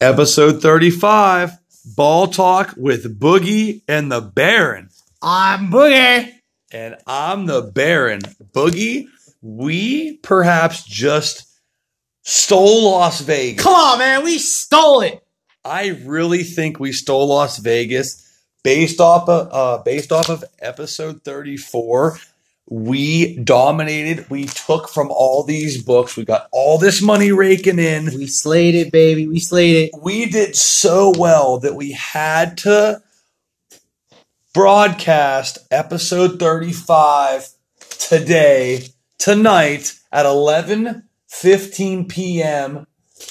[0.00, 1.58] Episode 35
[1.96, 4.90] Ball Talk with Boogie and the Baron.
[5.20, 6.32] I'm Boogie.
[6.70, 8.20] And I'm the Baron.
[8.52, 9.06] Boogie,
[9.42, 11.48] we perhaps just
[12.22, 13.60] stole Las Vegas.
[13.60, 14.22] Come on, man.
[14.22, 15.20] We stole it.
[15.64, 18.24] I really think we stole Las Vegas
[18.62, 22.18] based off of uh, based off of episode 34
[22.70, 28.04] we dominated we took from all these books we got all this money raking in
[28.06, 29.26] We slayed it, baby.
[29.26, 30.02] We slayed it.
[30.02, 33.02] we did so well that we had to
[34.52, 37.48] broadcast episode 35
[37.98, 42.86] today tonight at 11:15 p.m.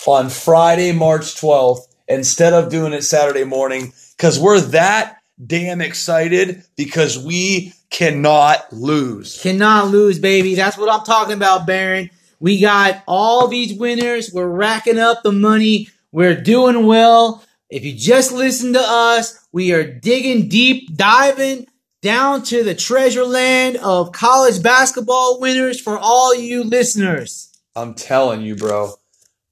[0.08, 6.64] on Friday March 12th instead of doing it Saturday morning cuz we're that damn excited
[6.76, 9.42] because we cannot lose.
[9.42, 10.56] Cannot lose, baby.
[10.56, 12.10] That's what I'm talking about, Baron.
[12.40, 14.32] We got all these winners.
[14.32, 15.90] We're racking up the money.
[16.12, 17.44] We're doing well.
[17.70, 21.68] If you just listen to us, we are digging deep, diving
[22.02, 27.52] down to the treasure land of college basketball winners for all you listeners.
[27.76, 28.94] I'm telling you, bro.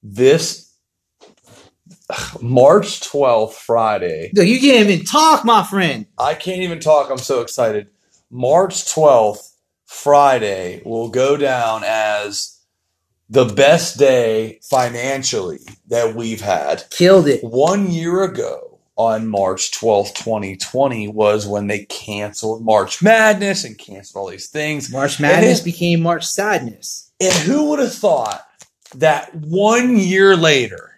[0.01, 0.64] This
[2.41, 4.31] March 12th, Friday.
[4.33, 6.05] Look, you can't even talk, my friend.
[6.17, 7.09] I can't even talk.
[7.09, 7.89] I'm so excited.
[8.29, 9.53] March 12th,
[9.85, 12.59] Friday, will go down as
[13.29, 16.83] the best day financially that we've had.
[16.91, 17.43] Killed it.
[17.43, 24.21] One year ago, on March 12th, 2020, was when they canceled March Madness and canceled
[24.23, 24.91] all these things.
[24.91, 27.11] March Madness And, became March Sadness.
[27.19, 28.45] and who would have thought
[28.95, 30.94] that one year later,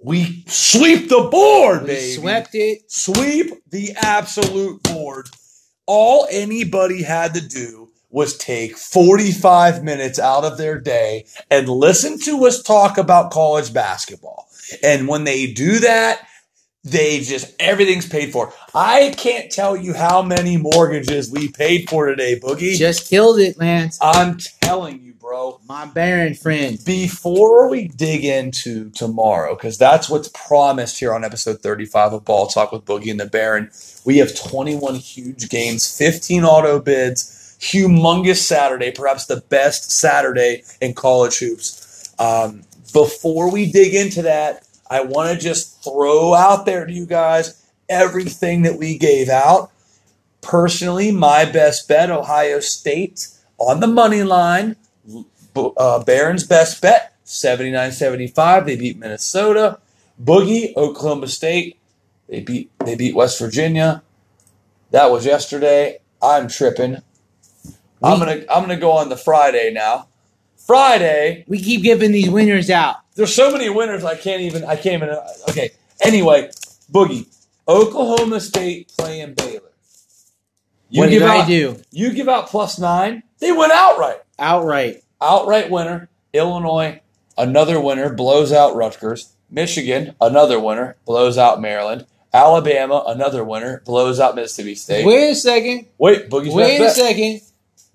[0.00, 2.12] we sweep the board, We baby?
[2.12, 2.90] swept it.
[2.90, 5.28] sweep the absolute board.
[5.86, 12.18] All anybody had to do was take 45 minutes out of their day and listen
[12.20, 14.48] to us talk about college basketball.
[14.82, 16.26] And when they do that,
[16.84, 18.52] they just everything's paid for.
[18.74, 22.76] I can't tell you how many mortgages we paid for today, Boogie.
[22.76, 23.98] Just killed it, Lance.
[24.00, 26.82] I'm telling you, bro My Baron friend.
[26.86, 32.46] before we dig into tomorrow, because that's what's promised here on episode 35 of Ball
[32.46, 33.70] Talk with Boogie and the Baron,
[34.06, 40.94] we have 21 huge games, 15 auto bids, humongous Saturday, perhaps the best Saturday in
[40.94, 42.14] college hoops.
[42.18, 42.62] Um,
[42.94, 47.70] before we dig into that, I want to just throw out there to you guys
[47.90, 49.72] everything that we gave out.
[50.40, 53.28] Personally, my best bet, Ohio State
[53.58, 54.76] on the money line
[55.76, 58.66] uh, Baron's best bet, 79 75.
[58.66, 59.78] They beat Minnesota.
[60.22, 61.78] Boogie, Oklahoma State.
[62.28, 64.02] They beat they beat West Virginia.
[64.90, 65.98] That was yesterday.
[66.20, 66.96] I'm tripping.
[68.02, 70.08] I'm gonna I'm gonna go on the Friday now.
[70.66, 72.96] Friday, We keep giving these winners out.
[73.14, 75.16] there's so many winners I can't even I can't even
[75.48, 75.70] okay.
[76.02, 76.50] Anyway,
[76.92, 77.26] Boogie,
[77.66, 79.62] Oklahoma State playing Baylor.
[80.90, 81.76] You what give did I do?
[81.90, 84.18] you give out plus nine, they went outright.
[84.38, 85.02] Outright.
[85.20, 86.08] Outright winner.
[86.32, 87.00] Illinois,
[87.36, 89.34] another winner, blows out Rutgers.
[89.50, 92.06] Michigan, another winner, blows out Maryland.
[92.32, 95.06] Alabama, another winner, blows out Mississippi State.
[95.06, 95.86] Wait a second.
[95.96, 97.40] Wait, Boogie's Wait a second.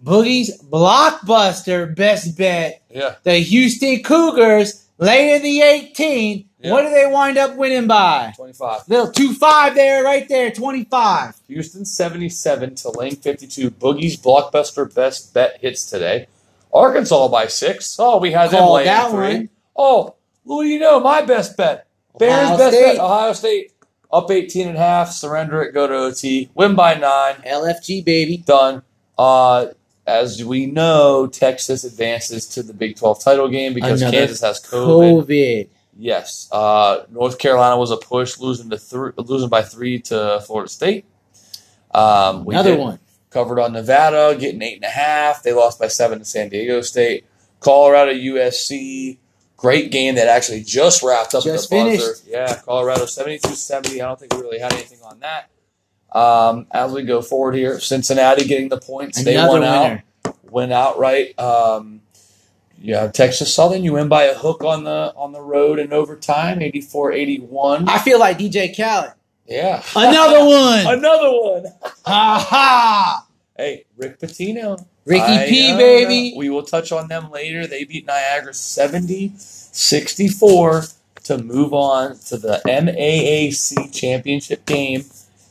[0.03, 2.81] Boogie's blockbuster best bet.
[2.89, 6.49] Yeah, The Houston Cougars lay in the 18.
[6.59, 6.71] Yeah.
[6.71, 8.33] What do they wind up winning by?
[8.35, 8.87] 25.
[8.87, 11.35] Little 2 5 there, right there, 25.
[11.47, 13.71] Houston 77 Tulane 52.
[13.71, 16.27] Boogie's blockbuster best bet hits today.
[16.73, 17.97] Arkansas by six.
[17.99, 19.17] Oh, we had them Called that three.
[19.35, 19.49] one.
[19.75, 21.87] Oh, well, you know, my best bet.
[22.17, 22.85] Baron's Ohio best State.
[22.95, 22.99] bet.
[23.03, 23.71] Ohio State
[24.11, 25.11] up 18 and a half.
[25.11, 26.49] Surrender it, go to OT.
[26.55, 27.35] Win by nine.
[27.45, 28.37] LFG, baby.
[28.37, 28.83] done.
[29.17, 29.67] Uh,
[30.05, 34.59] as we know, Texas advances to the Big 12 title game because Another Kansas has
[34.59, 35.25] COVID.
[35.25, 35.67] COVID.
[35.97, 36.49] Yes.
[36.51, 41.05] Uh, North Carolina was a push, losing to three, losing by three to Florida State.
[41.93, 42.99] Um, Another did- one.
[43.33, 45.43] Covered on Nevada, getting eight and a half.
[45.43, 47.25] They lost by seven to San Diego State.
[47.59, 49.17] Colorado USC,
[49.57, 52.13] great game that actually just wrapped up Just at the buzzer.
[52.15, 52.27] finished.
[52.27, 53.93] Yeah, Colorado 72-70.
[53.95, 55.49] I don't think we really had anything on that.
[56.17, 59.23] Um, as we go forward here, Cincinnati getting the points.
[59.23, 60.03] they Another won out, winner.
[60.51, 61.39] went outright.
[61.39, 62.01] Um,
[62.77, 66.59] yeah, Texas Southern, you win by a hook on the on the road in overtime,
[66.59, 67.87] 84-81.
[67.87, 69.13] I feel like DJ Khaled.
[69.47, 69.83] Yeah.
[69.95, 70.97] Another one.
[70.99, 71.65] Another one.
[72.05, 73.27] Ha ha.
[73.57, 74.83] Hey, Rick Pitino.
[75.05, 76.33] Ricky I P, know, baby.
[76.37, 77.67] We will touch on them later.
[77.67, 80.83] They beat Niagara 70 64
[81.25, 85.03] to move on to the MAAC championship game.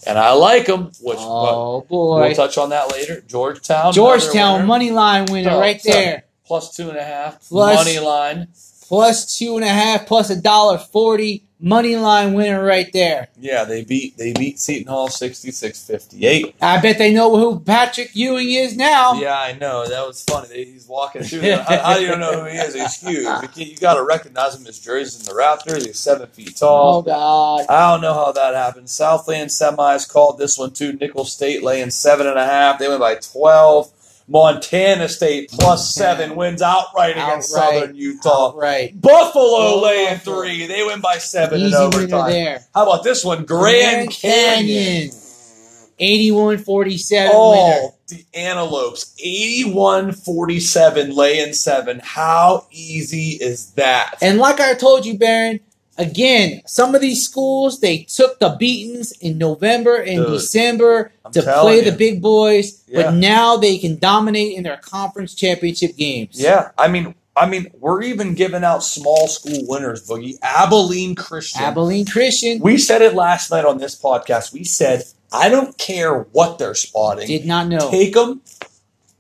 [0.07, 2.21] And I like them, which Oh, boy.
[2.23, 3.21] we'll touch on that later.
[3.21, 3.93] Georgetown.
[3.93, 6.25] Georgetown money line winner Oh, right there.
[6.47, 7.41] Plus two and a half.
[7.49, 8.49] Plus- money line.
[8.89, 11.45] Plus two and a half, plus a dollar forty.
[11.65, 13.29] Money line winner right there.
[13.39, 16.55] Yeah, they beat they beat Seton Hall 66-58.
[16.61, 19.15] I bet they know who Patrick Ewing is now.
[19.15, 19.87] Yeah, I know.
[19.87, 20.65] That was funny.
[20.65, 21.43] He's walking through.
[21.43, 22.75] I, I don't know who he is.
[22.75, 23.57] He's huge.
[23.57, 24.65] You, you got to recognize him.
[24.65, 25.87] His jersey's in the Raptors.
[25.87, 26.99] He's seven feet tall.
[26.99, 27.67] Oh God.
[27.69, 28.91] I don't know how that happened.
[28.91, 30.95] Southland semis called this one too.
[30.95, 32.81] Nicholls State laying seven and a half.
[32.81, 33.93] They went by twelve.
[34.33, 37.75] Montana State plus seven wins outright against Outright.
[37.81, 38.53] Southern Utah.
[38.57, 38.99] Right.
[39.01, 40.67] Buffalo Oh, laying three.
[40.67, 42.31] They win by seven Easy in overtime.
[42.31, 42.65] there.
[42.75, 43.45] How about this one?
[43.45, 45.11] Grand, Canyon.
[46.01, 47.31] 81-47 winner.
[47.33, 49.15] Oh, the Antelopes.
[49.23, 52.01] 81 47 laying seven.
[52.03, 54.17] How easy is that?
[54.21, 55.61] And like I told you, Baron,
[55.99, 61.33] again, some of these schools they took the beatings in November and Dude, December I'm
[61.33, 61.91] to play you.
[61.91, 63.03] the big boys, Yeah.
[63.03, 66.41] but now they can dominate in their conference championship games.
[66.41, 70.37] Yeah, I mean, I mean, we're even giving out small school winners, Boogie.
[70.43, 71.63] Abilene Christian.
[71.63, 74.53] Abilene Christian we said it last night on this podcast.
[74.53, 77.27] We said, I don't care what they're spotting.
[77.27, 77.91] did not know.
[77.91, 78.43] Take them.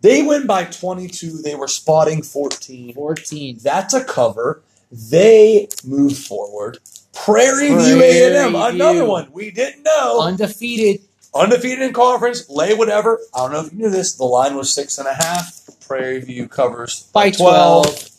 [0.02, 1.42] They win by 22.
[1.42, 2.92] They were spotting 14.
[2.94, 3.58] 14.
[3.62, 4.60] That's a cover.
[4.92, 6.78] They move forward.
[7.14, 9.06] Prairie View A&M, another View.
[9.06, 10.20] one we didn't know.
[10.20, 11.02] Undefeated.
[11.34, 13.18] Undefeated in conference, lay whatever.
[13.34, 14.14] I don't know if you knew this.
[14.14, 15.60] The line was six and a half.
[15.86, 18.10] Prairie View covers By 12.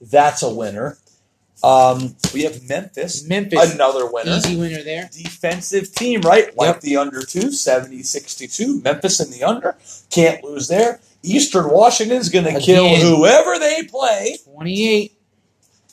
[0.00, 0.96] That's a winner.
[1.62, 3.72] Um, we have Memphis, Memphis.
[3.74, 4.32] another winner.
[4.32, 5.08] Easy winner there.
[5.12, 6.54] Defensive team, right?
[6.56, 6.80] Like Yep.
[6.82, 8.82] the under two, 70 62.
[8.82, 9.76] Memphis in the under.
[10.10, 11.00] Can't lose there.
[11.22, 14.36] Eastern Washington's going to kill whoever they play.
[14.44, 15.13] 28.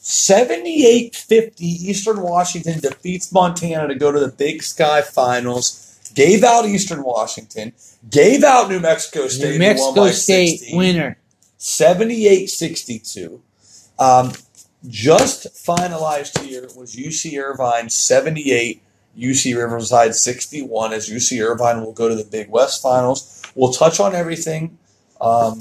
[0.04, 1.66] 78 50.
[1.66, 5.88] Eastern Washington defeats Montana to go to the Big Sky Finals.
[6.16, 7.74] Gave out Eastern Washington.
[8.10, 9.52] Gave out New Mexico State.
[9.52, 10.78] New Mexico State 16.
[10.78, 11.18] winner.
[11.58, 13.42] 78 62.
[14.00, 14.32] Um,
[14.88, 18.82] just finalized here was UC Irvine 78,
[19.16, 23.44] UC Riverside 61, as UC Irvine will go to the Big West Finals.
[23.54, 24.80] We'll touch on everything
[25.20, 25.60] um,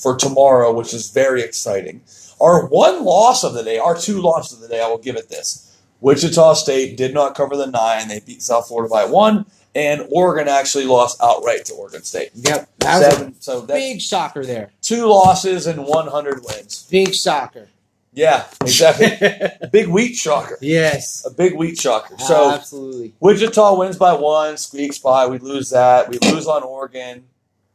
[0.00, 2.00] for tomorrow, which is very exciting.
[2.42, 5.16] Our one loss of the day, our two losses of the day, I will give
[5.16, 5.78] it this.
[6.00, 8.08] Wichita State did not cover the nine.
[8.08, 9.46] They beat South Florida by one,
[9.76, 12.30] and Oregon actually lost outright to Oregon State.
[12.34, 12.68] Yep.
[12.78, 13.40] That Seven.
[13.40, 14.72] So big shocker there.
[14.82, 16.88] two losses and 100 wins.
[16.90, 17.68] Big shocker.
[18.12, 19.68] Yeah, exactly.
[19.72, 20.58] big wheat shocker.
[20.60, 21.24] yes.
[21.24, 22.18] A big wheat shocker.
[22.18, 23.14] So Absolutely.
[23.20, 25.26] Wichita wins by one, squeaks by.
[25.28, 26.10] We lose that.
[26.10, 27.24] We lose on Oregon.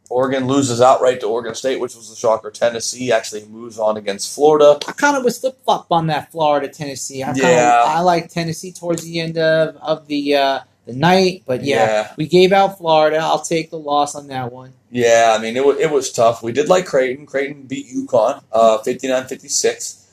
[0.09, 2.50] Oregon loses outright to Oregon State, which was a shocker.
[2.51, 4.80] Tennessee actually moves on against Florida.
[4.88, 7.24] I kind of was flip flop on that Florida Tennessee.
[7.24, 7.83] I Yeah.
[7.83, 11.86] of I like Tennessee towards the end of of the uh, the night, but yeah,
[11.86, 12.12] Yeah.
[12.15, 13.18] we gave out Florida.
[13.18, 14.71] I'll take the loss on that one.
[14.89, 16.42] Yeah, I mean, it, was it was tough.
[16.42, 17.25] We did like Creighton.
[17.25, 20.06] Creighton beat UConn uh, 59 56,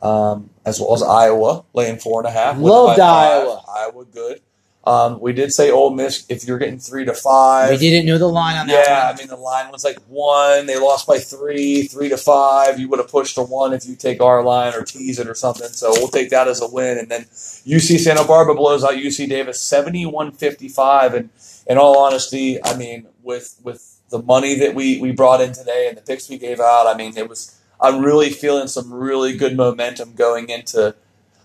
[0.00, 2.56] um, as well as Iowa, laying four and a half.
[2.56, 3.42] Loved five.
[3.42, 3.62] Iowa.
[3.68, 4.40] Iowa, good.
[4.84, 7.70] Um, we did say Ole Miss, if you're getting three to five.
[7.70, 9.14] We didn't know the line on that Yeah, one.
[9.14, 10.66] I mean the line was like one.
[10.66, 12.80] They lost by three, three to five.
[12.80, 15.34] You would have pushed to one if you take our line or tease it or
[15.36, 15.68] something.
[15.68, 16.98] So we'll take that as a win.
[16.98, 21.14] And then UC Santa Barbara blows out UC Davis 71-55.
[21.14, 21.30] And
[21.68, 25.86] in all honesty, I mean with with the money that we we brought in today
[25.88, 27.58] and the picks we gave out, I mean it was.
[27.80, 30.94] I'm really feeling some really good momentum going into.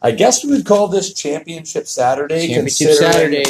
[0.01, 2.47] I guess we would call this Championship Saturday.
[2.47, 3.43] Championship considering- Saturday.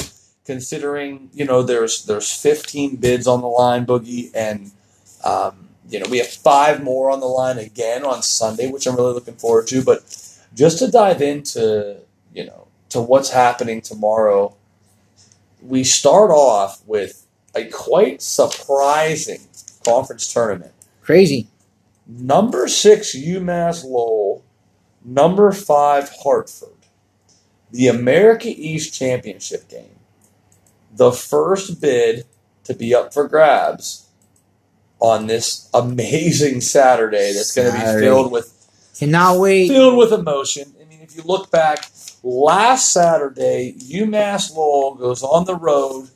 [0.45, 4.71] considering you know there's there's 15 bids on the line boogie and
[5.25, 8.95] um, you know we have five more on the line again on sunday which i'm
[8.95, 9.99] really looking forward to but
[10.55, 11.97] just to dive into
[12.33, 14.55] you know to what's happening tomorrow
[15.61, 19.41] we start off with a quite surprising
[19.85, 21.47] conference tournament Crazy.
[22.07, 24.43] number six umass lowell
[25.07, 26.69] number five hartford
[27.71, 29.97] the america east championship game
[30.91, 32.25] the first bid
[32.63, 34.07] to be up for grabs
[34.99, 38.53] on this amazing Saturday that's going to be filled with
[38.97, 39.67] Cannot wait.
[39.67, 40.73] filled with emotion.
[40.81, 41.89] I mean, if you look back
[42.23, 46.09] last Saturday, UMass Lowell goes on the road,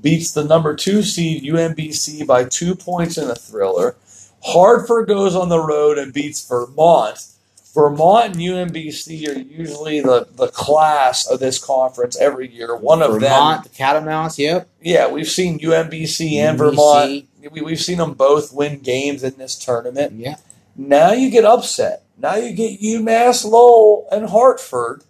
[0.00, 3.96] beats the number two seed UMBC by two points in a thriller.
[4.44, 7.26] Hartford goes on the road and beats Vermont.
[7.78, 12.76] Vermont and UMBC are usually the, the class of this conference every year.
[12.76, 14.36] One of them Vermont, the Catamounts.
[14.36, 14.68] Yep.
[14.82, 16.58] yeah, we've seen UMBC and UMBC.
[16.58, 17.28] Vermont.
[17.52, 20.14] We, we've seen them both win games in this tournament.
[20.14, 20.38] Yeah.
[20.76, 22.02] Now you get upset.
[22.18, 25.04] Now you get UMass Lowell and Hartford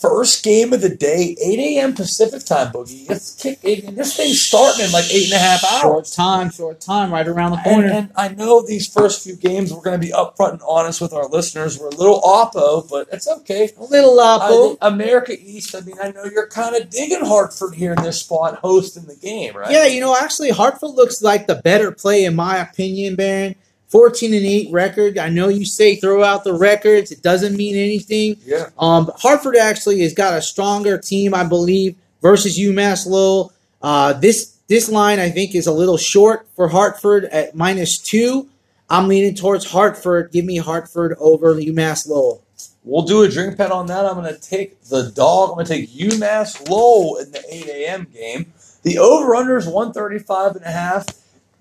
[0.00, 1.92] First game of the day, 8 a.m.
[1.92, 3.10] Pacific time, Boogie.
[3.10, 5.80] It's kick, this thing's starting in like eight and a half hours.
[5.80, 7.88] Short time, short time, right around the corner.
[7.88, 11.12] and I know these first few games, we're going to be upfront and honest with
[11.12, 11.80] our listeners.
[11.80, 13.70] We're a little oppo, but it's okay.
[13.76, 14.78] a little I Lapo.
[14.82, 18.60] America East, I mean, I know you're kind of digging Hartford here in this spot
[18.62, 19.72] hosting the game, right?
[19.72, 23.56] Yeah, you know, actually, Hartford looks like the better play in my opinion, Baron.
[23.88, 25.18] 14 and 8 record.
[25.18, 27.10] I know you say throw out the records.
[27.10, 28.36] It doesn't mean anything.
[28.44, 28.70] Yeah.
[28.78, 33.52] Um, Hartford actually has got a stronger team, I believe, versus UMass Lowell.
[33.80, 38.48] Uh, this this line I think is a little short for Hartford at minus two.
[38.90, 40.32] I'm leaning towards Hartford.
[40.32, 42.42] Give me Hartford over UMass Lowell.
[42.84, 44.06] We'll do a drink bet on that.
[44.06, 45.50] I'm going to take the dog.
[45.50, 48.06] I'm going to take UMass Lowell in the 8 a.m.
[48.12, 48.52] game.
[48.82, 51.06] The over-under is 135 and a half.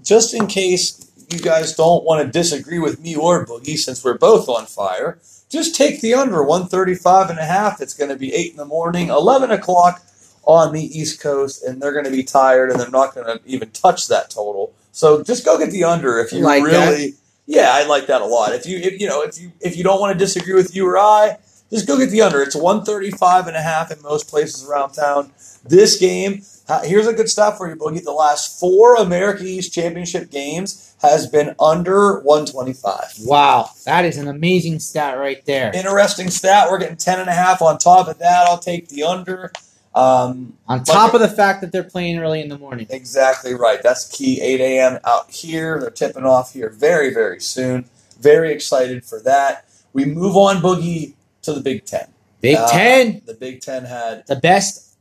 [0.01, 4.17] Just in case you guys don't want to disagree with me or Boogie, since we're
[4.17, 5.19] both on fire,
[5.49, 7.81] just take the under 135 and a half.
[7.81, 10.01] It's going to be 8 in the morning, 11 o'clock
[10.43, 13.41] on the East Coast, and they're going to be tired and they're not going to
[13.45, 14.73] even touch that total.
[14.91, 16.89] So just go get the under if you Like that?
[16.89, 17.13] really.
[17.45, 18.53] Yeah, I like that a lot.
[18.53, 20.85] If you if you know if you if you don't want to disagree with you
[20.85, 21.37] or I,
[21.69, 22.41] just go get the under.
[22.41, 25.31] It's 135 and a half in most places around town.
[25.63, 26.41] This game,
[26.83, 28.03] here's a good stat for you, Boogie.
[28.03, 33.15] The last four America East Championship games has been under 125.
[33.25, 35.71] Wow, that is an amazing stat right there.
[35.73, 36.69] Interesting stat.
[36.69, 38.47] We're getting 10 and a half on top of that.
[38.47, 39.51] I'll take the under.
[39.95, 42.85] Um, On top of the fact that they're playing early in the morning.
[42.89, 43.81] Exactly right.
[43.81, 44.39] That's key.
[44.41, 44.99] 8 a.m.
[45.03, 45.79] out here.
[45.79, 47.85] They're tipping off here very, very soon.
[48.19, 49.65] Very excited for that.
[49.93, 52.07] We move on, Boogie, to the Big Ten.
[52.41, 54.95] Big Uh, Ten, The Big Ten had the best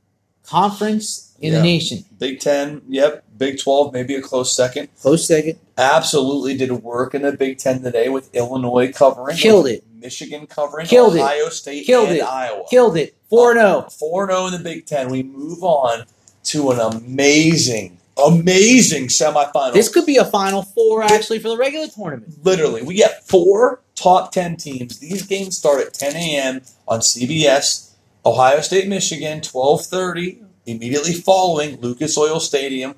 [0.45, 1.59] conference in Yeah.
[1.59, 2.05] the nation.
[2.19, 3.25] Big Ten, yep.
[3.37, 4.89] Big 12, maybe a close second.
[5.01, 5.59] Close second.
[5.77, 9.37] Absolutely did work in the Big Ten today with Illinois covering.
[9.37, 9.85] Killed it.
[10.01, 10.87] Michigan covering.
[10.87, 11.21] Killed it.
[11.21, 12.23] Ohio State Killed and it.
[12.23, 12.65] Iowa.
[12.71, 13.15] Killed it.
[13.29, 13.65] 4 0.
[13.67, 15.09] Uh, 4 0 in the Big Ten.
[15.11, 16.05] We move on
[16.45, 19.73] to an amazing, amazing semifinal.
[19.73, 22.45] This could be a Final Four, actually, for the regular tournament.
[22.45, 27.91] literally we get four top 10 teams these games start at 10 a.m on cbs
[28.27, 32.95] ohio state michigan 12.30 immediately following lucas oil stadium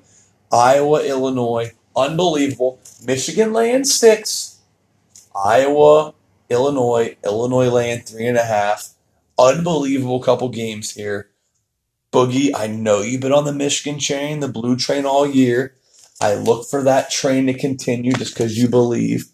[0.51, 1.71] iowa illinois.
[1.95, 2.79] Unbelievable.
[3.05, 4.59] Michigan laying six
[5.35, 6.13] iowa
[6.49, 7.15] illinois.
[7.23, 8.93] Illinois laying three and a half.
[9.37, 11.29] Unbelievable couple games here.
[12.11, 15.75] Boogie i know you've been on the michigan train the blue train all year.
[16.21, 19.25] I look for that train to continue just because you believe.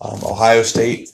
[0.00, 1.11] Um, Ohio State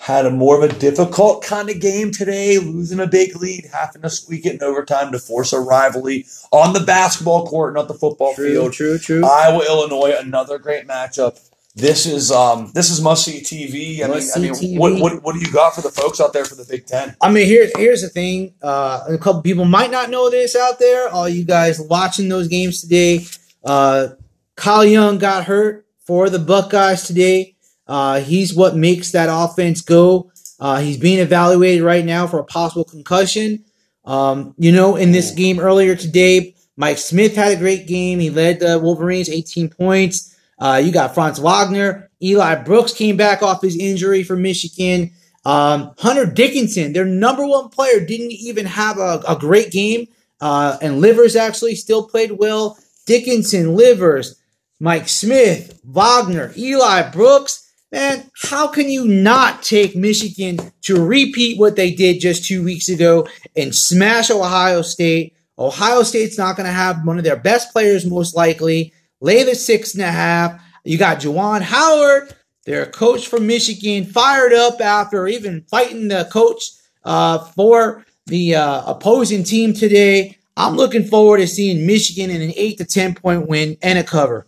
[0.00, 4.00] had a more of a difficult kind of game today, losing a big lead, having
[4.00, 7.94] to squeak it in overtime to force a rivalry on the basketball court, not the
[7.94, 8.72] football field.
[8.72, 9.22] true, true.
[9.22, 11.38] Iowa, Illinois, another great matchup.
[11.74, 14.02] This is um, this is must see TV.
[14.02, 16.46] I mean, I mean, what, what what do you got for the folks out there
[16.46, 17.14] for the Big Ten?
[17.20, 18.54] I mean, here's here's the thing.
[18.62, 21.10] Uh, a couple people might not know this out there.
[21.10, 23.26] All you guys watching those games today.
[23.62, 24.08] Uh,
[24.56, 27.54] Kyle Young got hurt for the Buckeyes today.
[27.90, 30.30] Uh, he's what makes that offense go.
[30.60, 33.64] Uh, he's being evaluated right now for a possible concussion.
[34.04, 38.20] Um, you know, in this game earlier today, Mike Smith had a great game.
[38.20, 40.36] He led the Wolverines 18 points.
[40.56, 42.08] Uh, you got Franz Wagner.
[42.22, 45.10] Eli Brooks came back off his injury for Michigan.
[45.44, 50.06] Um, Hunter Dickinson, their number one player, didn't even have a, a great game.
[50.40, 52.78] Uh, and Livers actually still played well.
[53.06, 54.40] Dickinson, Livers,
[54.78, 57.69] Mike Smith, Wagner, Eli Brooks.
[57.92, 62.88] Man, how can you not take Michigan to repeat what they did just two weeks
[62.88, 65.34] ago and smash Ohio State?
[65.58, 68.92] Ohio State's not going to have one of their best players, most likely.
[69.20, 70.62] Lay the six and a half.
[70.84, 72.32] You got Juwan Howard,
[72.64, 76.70] their coach from Michigan, fired up after even fighting the coach
[77.04, 80.38] uh, for the uh, opposing team today.
[80.56, 84.04] I'm looking forward to seeing Michigan in an eight to ten point win and a
[84.04, 84.46] cover.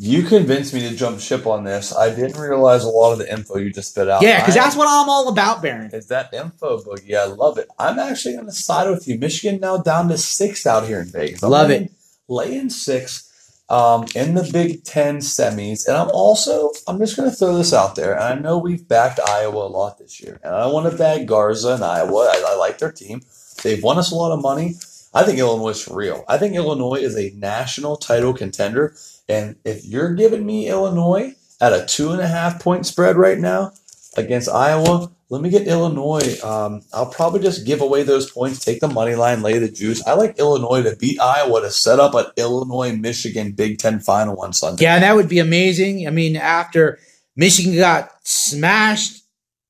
[0.00, 1.92] You convinced me to jump ship on this.
[1.92, 4.22] I didn't realize a lot of the info you just spit out.
[4.22, 5.90] Yeah, because that's what I'm all about, Baron.
[5.92, 7.16] is that info boogie.
[7.16, 7.68] I love it.
[7.80, 9.18] I'm actually going to side with you.
[9.18, 11.42] Michigan now down to six out here in Vegas.
[11.42, 11.92] I'm Love laying- it.
[12.28, 13.24] Laying six
[13.70, 17.72] um, in the Big Ten semis, and I'm also I'm just going to throw this
[17.72, 18.12] out there.
[18.14, 21.26] And I know we've backed Iowa a lot this year, and I want to bag
[21.26, 22.30] Garza and Iowa.
[22.32, 23.22] I, I like their team.
[23.64, 24.74] They've won us a lot of money.
[25.14, 26.22] I think Illinois is real.
[26.28, 28.94] I think Illinois is a national title contender.
[29.28, 33.38] And if you're giving me Illinois at a two and a half point spread right
[33.38, 33.72] now
[34.16, 36.40] against Iowa, let me get Illinois.
[36.42, 40.02] Um, I'll probably just give away those points, take the money line, lay the juice.
[40.06, 44.40] I like Illinois to beat Iowa to set up an Illinois Michigan Big Ten final
[44.40, 44.84] on Sunday.
[44.84, 46.06] Yeah, that would be amazing.
[46.06, 46.98] I mean, after
[47.36, 49.22] Michigan got smashed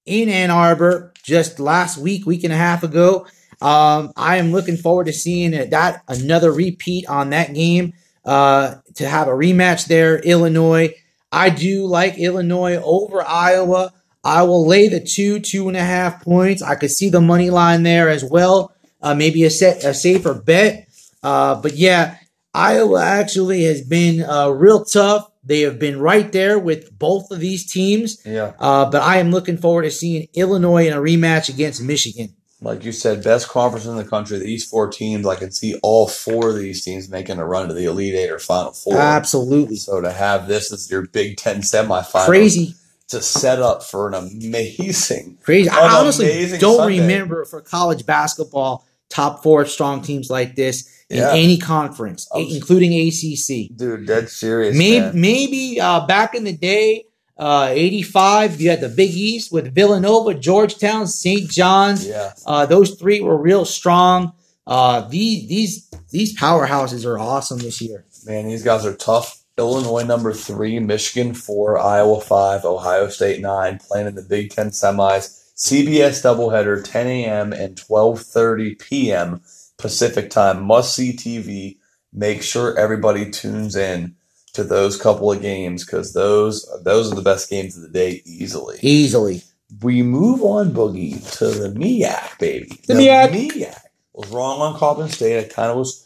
[0.06, 3.26] in Ann Arbor just last week, week and a half ago.
[3.60, 7.92] Um, I am looking forward to seeing that another repeat on that game.
[8.28, 10.94] Uh, to have a rematch there, Illinois.
[11.32, 13.94] I do like Illinois over Iowa.
[14.22, 16.60] I will lay the two, two and a half points.
[16.60, 18.74] I could see the money line there as well.
[19.00, 20.88] Uh, maybe a set, a safer bet.
[21.22, 22.18] Uh, but yeah,
[22.52, 25.30] Iowa actually has been uh, real tough.
[25.42, 28.20] They have been right there with both of these teams.
[28.26, 28.52] Yeah.
[28.58, 32.34] Uh, but I am looking forward to seeing Illinois in a rematch against Michigan.
[32.60, 34.38] Like you said, best conference in the country.
[34.40, 37.74] These four teams, I can see all four of these teams making a run to
[37.74, 38.96] the Elite Eight or Final Four.
[38.98, 39.76] Absolutely.
[39.76, 42.74] So to have this as your Big Ten semifinal, Crazy.
[43.08, 45.68] to set up for an amazing, Crazy.
[45.68, 46.26] an I honestly
[46.58, 47.00] don't Sunday.
[47.00, 51.32] remember for college basketball top four strong teams like this in Yeah.
[51.32, 53.70] any conference, was- including ACC.
[53.74, 54.06] dude.
[54.06, 54.76] Dead serious.
[54.76, 55.20] Maybe, man.
[55.20, 57.04] maybe uh, back in the day,
[57.38, 61.48] uh, 85, you had the Big East with Villanova, Georgetown, St.
[61.48, 62.06] John's.
[62.06, 62.32] Yeah.
[62.44, 64.32] Uh, those three were real strong.
[64.66, 68.04] Uh, these these these powerhouses are awesome this year.
[68.26, 69.42] Man, these guys are tough.
[69.56, 74.68] Illinois number three, Michigan four, Iowa five, Ohio State nine, playing in the Big Ten
[74.68, 75.36] semis.
[75.56, 77.52] CBS doubleheader, 10 a.m.
[77.52, 79.40] and 12:30 p.m.
[79.76, 80.62] Pacific time.
[80.62, 81.78] Must see TV.
[82.12, 84.16] Make sure everybody tunes in
[84.58, 88.22] to those couple of games because those those are the best games of the day
[88.24, 88.76] easily.
[88.82, 89.42] Easily.
[89.82, 92.80] We move on, Boogie, to the MEAC, baby.
[92.86, 93.30] The MEAC.
[93.50, 93.74] MEAC.
[94.14, 95.38] Was wrong on Coppin State.
[95.38, 96.04] I kind of was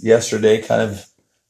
[0.00, 1.06] yesterday, kind of,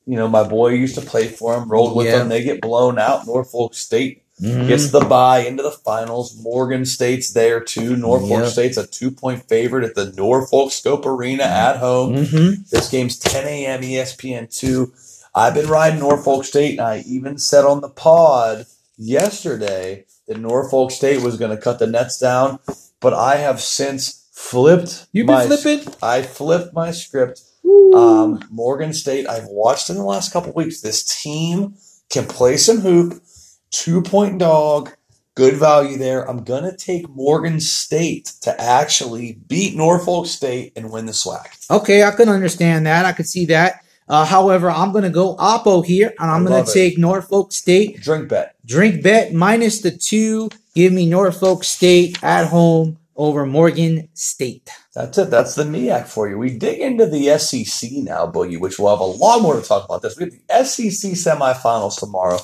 [0.06, 2.18] you know, my boy used to play for him, rolled with Yeah.
[2.18, 2.28] them.
[2.28, 3.26] They get blown out.
[3.26, 4.68] Norfolk State Mhm.
[4.68, 6.36] gets the bye into the finals.
[6.42, 7.96] Morgan State's there too.
[7.96, 8.46] Norfolk Yep.
[8.48, 12.14] State's a two point favorite at the Norfolk Scope Arena at home.
[12.16, 12.68] Mhm.
[12.70, 13.82] This game's 10 a.m.
[13.82, 14.92] ESPN 2.
[15.36, 18.64] I've been riding Norfolk State, and I even said on the pod
[18.96, 22.58] yesterday that Norfolk State was going to cut the nets down,
[23.00, 25.06] but I have since flipped.
[25.12, 25.92] You've been my- flipping?
[26.02, 27.42] I flipped my script.
[27.94, 30.80] Um, Morgan State, I've watched in the last couple weeks.
[30.80, 31.74] This team
[32.08, 33.22] can play some hoop,
[33.70, 34.90] two point dog,
[35.34, 36.28] good value there.
[36.28, 41.70] I'm going to take Morgan State to actually beat Norfolk State and win the SWAC.
[41.70, 43.04] Okay, I can understand that.
[43.04, 43.82] I could see that.
[44.08, 48.00] Uh, however, I'm going to go Oppo here, and I'm going to take Norfolk State.
[48.00, 48.54] Drink bet.
[48.64, 50.48] Drink bet minus the two.
[50.74, 54.70] Give me Norfolk State at home over Morgan State.
[54.94, 55.30] That's it.
[55.30, 56.38] That's the MEAC for you.
[56.38, 59.84] We dig into the SEC now, Boogie, which we'll have a lot more to talk
[59.84, 60.16] about this.
[60.16, 62.38] We have the SEC semifinals tomorrow.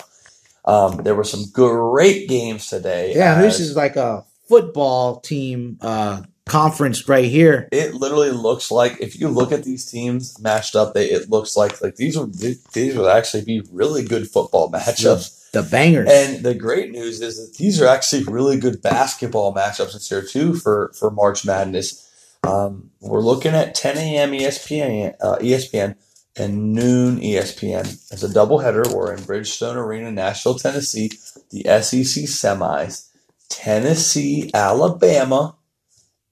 [0.65, 3.15] Um, there were some great games today.
[3.15, 7.69] Yeah, as this is like a football team uh, conference right here.
[7.73, 11.57] it literally looks like if you look at these teams matched up, they it looks
[11.57, 15.51] like like these would these would actually be really good football matchups.
[15.53, 16.09] The bangers.
[16.11, 20.23] And the great news is that these are actually really good basketball matchups this year
[20.23, 22.09] too for for March Madness.
[22.45, 24.33] Um, we're looking at 10 a.m.
[24.33, 25.95] ESPN, uh, ESPN
[26.37, 28.93] and noon ESPN as a doubleheader.
[28.93, 31.11] We're in Bridgestone Arena, Nashville, Tennessee.
[31.51, 33.11] The SEC semis:
[33.49, 35.57] Tennessee, Alabama,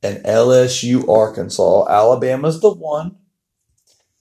[0.02, 1.86] and LSU, Arkansas.
[1.88, 3.16] Alabama's the one.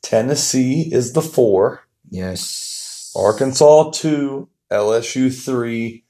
[0.02, 1.88] Tennessee is the four.
[2.10, 3.12] yes.
[3.16, 6.06] Arkansas two, LSU three,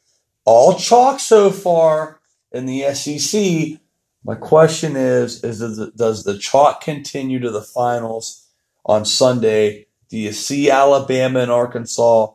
[0.46, 2.20] all chalk so far
[2.52, 3.80] in the SEC.
[4.24, 8.48] My question is: Is does the, does the chalk continue to the finals
[8.86, 9.88] on Sunday?
[10.10, 12.34] Do you see Alabama and Arkansas,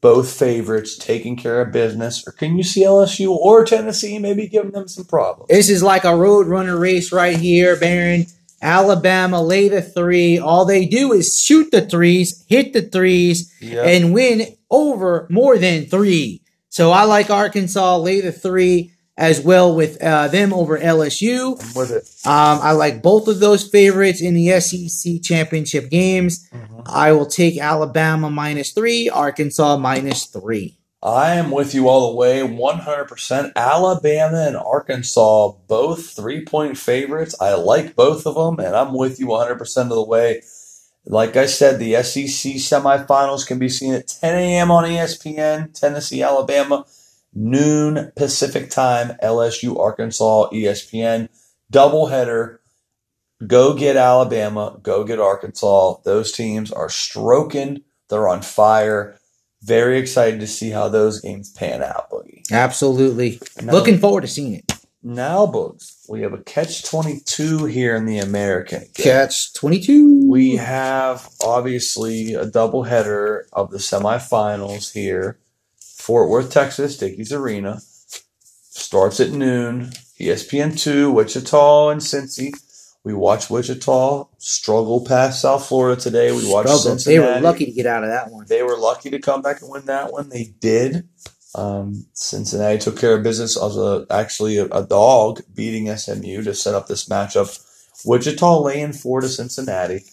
[0.00, 4.70] both favorites, taking care of business, or can you see LSU or Tennessee maybe giving
[4.70, 5.48] them some problems?
[5.48, 8.26] This is like a road runner race right here, Baron.
[8.62, 10.38] Alabama lay the three.
[10.38, 13.82] All they do is shoot the threes, hit the threes, Yeah.
[13.84, 16.42] and win over more than three.
[16.68, 21.62] So I like Arkansas lay the three as well with uh, them over LSU.
[21.62, 22.04] I'm with it.
[22.26, 26.48] Um, I like both of those favorites in the SEC championship games.
[26.86, 30.78] I will take Alabama minus three, Arkansas minus three.
[31.02, 33.52] I am with you all the way, 100%.
[33.56, 37.34] Alabama and Arkansas, both three point favorites.
[37.40, 40.42] I like both of them, and I'm with you 100% of the way.
[41.06, 44.70] Like I said, the SEC semifinals can be seen at 10 a.m.
[44.70, 46.84] on ESPN, Tennessee, Alabama,
[47.34, 51.28] noon Pacific time, LSU, Arkansas, ESPN.
[51.72, 52.58] Doubleheader.
[53.46, 55.94] Go get Alabama, go get Arkansas.
[56.04, 59.16] Those teams are stroking, they're on fire.
[59.62, 62.42] Very excited to see how those games pan out, Boogie.
[62.52, 63.40] Absolutely.
[63.62, 64.72] Now- Looking forward to seeing it.
[65.02, 68.80] Now, Boogs, we have a catch 22 here in the American.
[68.80, 69.04] game.
[69.04, 70.28] Catch 22.
[70.28, 75.38] We have obviously a doubleheader of the semifinals here.
[76.00, 77.80] Fort Worth, Texas, Dickies Arena.
[77.80, 79.90] Starts at noon.
[80.18, 82.52] ESPN two, Wichita and Cincy.
[83.04, 86.32] We watched Wichita struggle past South Florida today.
[86.32, 86.98] We watched Struggle.
[86.98, 87.16] Cincinnati.
[87.16, 88.44] They were lucky to get out of that one.
[88.46, 90.28] They were lucky to come back and win that one.
[90.28, 91.08] They did.
[91.54, 96.54] Um, Cincinnati took care of business as a actually a, a dog beating SMU to
[96.54, 97.58] set up this matchup.
[98.04, 100.04] Wichita laying four to Cincinnati.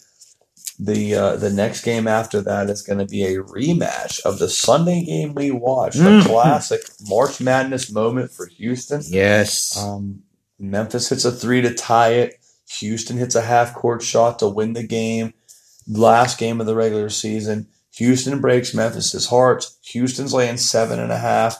[0.80, 4.48] The uh, the next game after that is going to be a rematch of the
[4.48, 6.20] Sunday game we watched, Mhm.
[6.20, 9.02] a classic March Madness moment for Houston.
[9.06, 9.76] Yes.
[9.76, 10.22] Um,
[10.58, 12.34] Memphis hits a three to tie it.
[12.78, 15.32] Houston hits a half court shot to win the game.
[15.88, 17.66] Last game of the regular season.
[17.96, 19.66] Houston breaks Memphis's heart.
[19.92, 21.56] Houston's laying seven and a half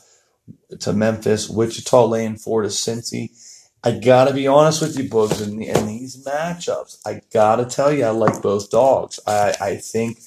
[0.81, 1.49] to Memphis.
[1.49, 3.31] Wichita laying four to Cincy.
[3.85, 8.05] I gotta be honest with you, Bugs, in, in these matchups, I gotta tell you,
[8.05, 9.21] I like both dogs.
[9.27, 10.19] I, I think,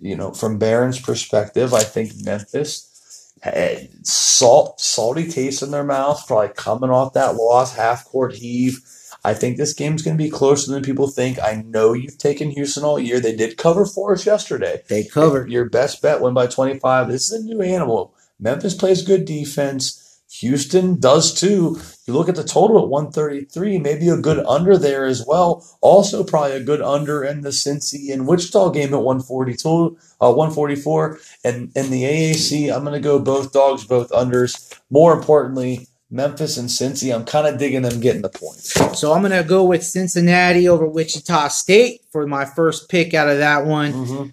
[0.00, 6.26] you know, from Baron's perspective, I think Memphis had salt, salty taste in their mouth,
[6.26, 8.80] probably coming off that loss, half court heave.
[9.24, 11.38] I think this game's going to be closer than people think.
[11.40, 13.18] I know you've taken Houston all year.
[13.18, 14.82] They did cover for us yesterday.
[14.88, 15.50] they covered.
[15.50, 17.08] Your best bet win by 25.
[17.08, 18.14] This is a new animal.
[18.38, 20.05] Memphis plays good defense.
[20.40, 21.80] Houston does too.
[22.06, 25.66] You look at the total at 133, maybe a good under there as well.
[25.80, 31.18] Also, probably a good under in the Cincy and Wichita game at 142, uh, 144.
[31.44, 34.78] And in the AAC, I'm going to go both dogs, both unders.
[34.90, 38.72] More importantly, Memphis and Cincy, I'm kind of digging them getting the points.
[38.98, 43.38] So I'm gonna go with Cincinnati over Wichita State for my first pick out of
[43.38, 43.92] that one.
[43.92, 44.28] Mm-hmm.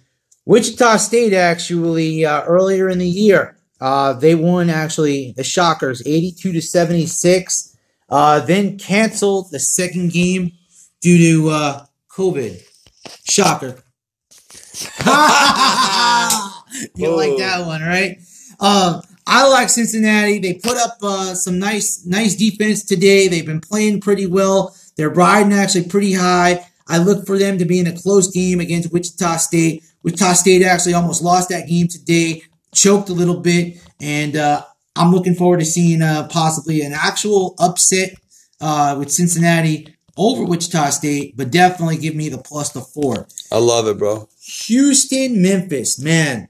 [0.46, 6.52] Wichita State actually uh, earlier in the year uh, they won actually the Shockers 82
[6.52, 7.76] to 76.
[8.08, 10.52] Uh, then canceled the second game
[11.00, 12.62] due to uh, COVID.
[13.24, 13.82] Shocker.
[16.96, 18.18] you like that one, right?
[18.60, 20.38] Um, I like Cincinnati.
[20.38, 23.28] They put up uh, some nice, nice defense today.
[23.28, 24.76] They've been playing pretty well.
[24.96, 26.66] They're riding actually pretty high.
[26.86, 29.82] I look for them to be in a close game against Wichita State.
[30.02, 32.42] Wichita State actually almost lost that game today,
[32.74, 34.64] choked a little bit, and uh,
[34.96, 38.14] I'm looking forward to seeing uh, possibly an actual upset
[38.60, 43.26] uh, with Cincinnati over Wichita State, but definitely give me the plus the four.
[43.50, 44.28] I love it, bro.
[44.66, 46.48] Houston, Memphis, man.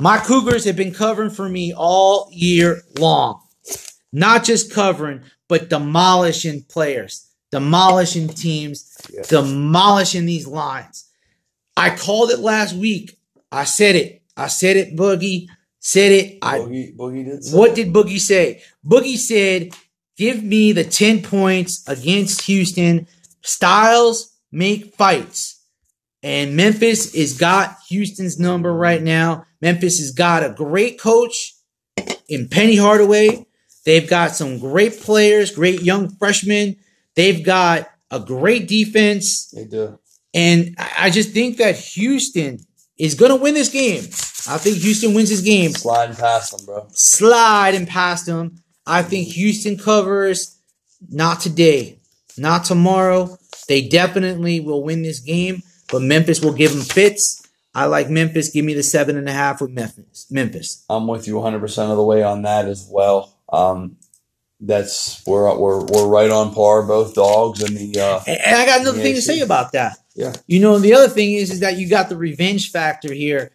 [0.00, 3.40] My Cougars have been covering for me all year long.
[4.12, 9.22] Not just covering, but demolishing players, demolishing teams, Yeah.
[9.28, 11.04] demolishing these lines.
[11.76, 13.18] I called it last week.
[13.52, 14.22] I said it.
[14.36, 15.46] I said it, Boogie.
[15.86, 16.38] Said it.
[16.42, 17.56] I Boogie, Boogie did.
[17.56, 18.60] what did Boogie say?
[18.84, 19.72] Boogie said,
[20.16, 23.06] give me the 10 points against Houston.
[23.44, 25.62] Styles make fights.
[26.24, 29.44] And Memphis is got Houston's number right now.
[29.62, 31.54] Memphis has got a great coach
[32.28, 33.46] in Penny Hardaway.
[33.84, 36.78] They've got some great players, great young freshmen.
[37.14, 39.52] They've got a great defense.
[39.52, 40.00] They do.
[40.34, 42.58] And I I just think that Houston
[42.98, 44.02] is going to win this game.
[44.48, 46.86] I think Houston wins this game Sliding past them, bro.
[46.92, 48.62] sliding past them.
[48.86, 50.52] I think Houston covers.
[51.08, 51.98] Not today,
[52.38, 53.36] not tomorrow.
[53.68, 57.42] They definitely will win this game, but Memphis will give them fits.
[57.74, 58.48] I like Memphis.
[58.48, 60.26] Give me the seven and a half with Memphis.
[60.30, 60.84] Memphis.
[60.88, 63.36] I'm with you 100% of the way on that as well.
[63.52, 63.96] Um,
[64.58, 68.00] that's we're we're we're right on par, both dogs and the.
[68.00, 69.98] Uh, And, and I got another thing to say about that.
[70.14, 70.32] Yeah.
[70.46, 73.50] You know, the other thing is, is that you got the revenge factor here.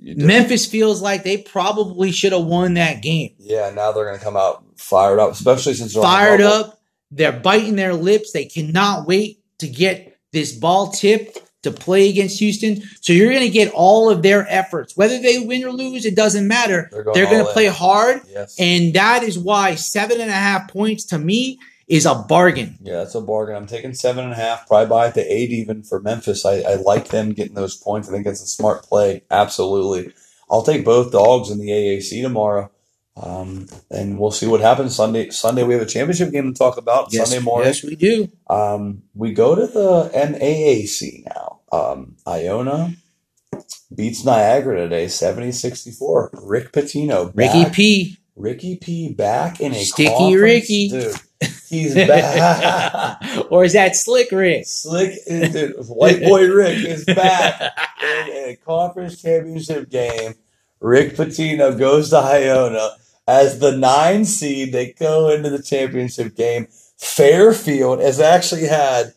[0.00, 3.34] Memphis feels like they probably should have won that game.
[3.38, 6.80] yeah, now they're gonna come out fired up, especially since they're the fired up.
[7.10, 8.32] They're biting their lips.
[8.32, 12.82] They cannot wait to get this ball tipped to play against Houston.
[13.00, 14.96] So you're going to get all of their efforts.
[14.96, 16.88] Whether they win or lose, it doesn't matter.
[16.92, 17.52] They're going They're going to in.
[17.52, 18.20] play hard.
[18.28, 18.54] Yes.
[18.60, 21.58] And that is why seven and a half points to me
[21.88, 22.76] is a bargain.
[22.82, 23.56] yeah, that's a bargain.
[23.56, 26.44] I'm taking seven and a half, probably buy it to eight even for Memphis.
[26.44, 28.08] I, I like them getting those points.
[28.08, 29.22] I think it's a smart play.
[29.30, 30.12] Absolutely.
[30.50, 32.70] I'll take both dogs in the AAC tomorrow.
[33.20, 35.30] Um, and we'll see what happens Sunday.
[35.30, 37.10] Sunday we have a championship game to talk about.
[37.12, 37.66] Sunday morning.
[37.66, 38.28] yes, we do.
[38.48, 41.60] Um, we go to the MAAC now.
[41.72, 42.94] Um, Iona
[43.94, 46.30] beats Niagara today, 70-64.
[46.42, 47.70] Rick Pitino Ricky.
[47.70, 48.16] P.
[48.36, 50.36] Ricky P back in a Sticky.
[50.36, 50.88] Ricky.
[50.88, 51.16] Dude,
[51.68, 53.22] he's back.
[53.50, 54.66] or is that Slick Rick?
[54.66, 57.60] Slick, dude, white boy Rick is back
[58.02, 60.34] in a conference championship game.
[60.80, 62.90] Rick Pitino goes to Iona
[63.26, 64.72] as the nine seed.
[64.72, 66.68] They go into the championship game.
[66.96, 69.12] Fairfield has actually had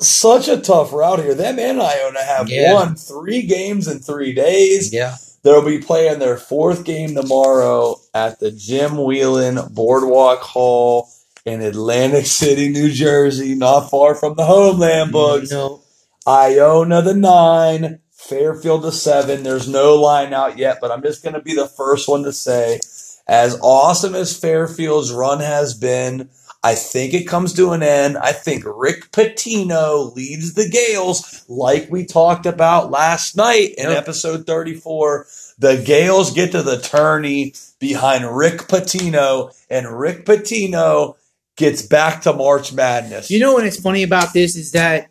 [0.00, 1.34] such a tough route here.
[1.34, 2.74] Them and Iona have Yeah.
[2.74, 4.92] won three games in three days.
[4.92, 5.16] Yeah.
[5.42, 11.08] They'll be playing their fourth game tomorrow at the Jim Whelan Boardwalk Hall
[11.50, 15.50] in Atlantic City, New Jersey, not far from the homeland, Bugs.
[15.50, 15.82] No.
[16.26, 19.42] Iona the nine, Fairfield the seven.
[19.42, 22.32] There's no line out yet, but I'm just going to be the first one to
[22.32, 22.78] say,
[23.26, 26.28] as awesome as Fairfield's run has been,
[26.62, 28.18] I think it comes to an end.
[28.18, 33.96] I think Rick Pitino leads the Gaels, like we talked about last night in Yep.
[33.98, 35.26] episode 34.
[35.58, 41.16] The Gaels get to the tourney behind Rick Pitino, and Rick Pitino
[41.60, 43.30] gets back to March Madness.
[43.30, 45.08] You know what is funny about this is that,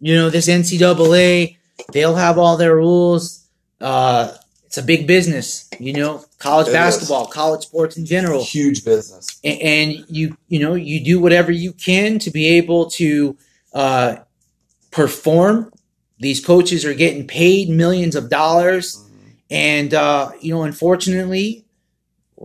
[0.00, 1.56] you know, this NCAA,
[1.92, 3.46] they'll have all their rules.
[3.80, 4.32] Uh,
[4.64, 8.42] it's a big business, you know, college It basketball, college sports in general.
[8.42, 9.26] huge business.
[9.44, 13.36] A- and you you know you do whatever you can to be able to
[13.72, 14.16] uh,
[14.90, 15.70] perform.
[16.18, 19.04] These coaches are getting paid millions of dollars,
[19.50, 21.63] and uh, you know, unfortunately,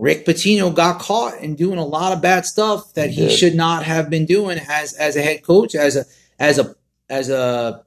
[0.00, 3.54] Rick Pitino got caught in doing a lot of bad stuff that He he should
[3.54, 6.04] not have been doing as as a head coach, as a
[6.38, 6.74] as a
[7.08, 7.84] as a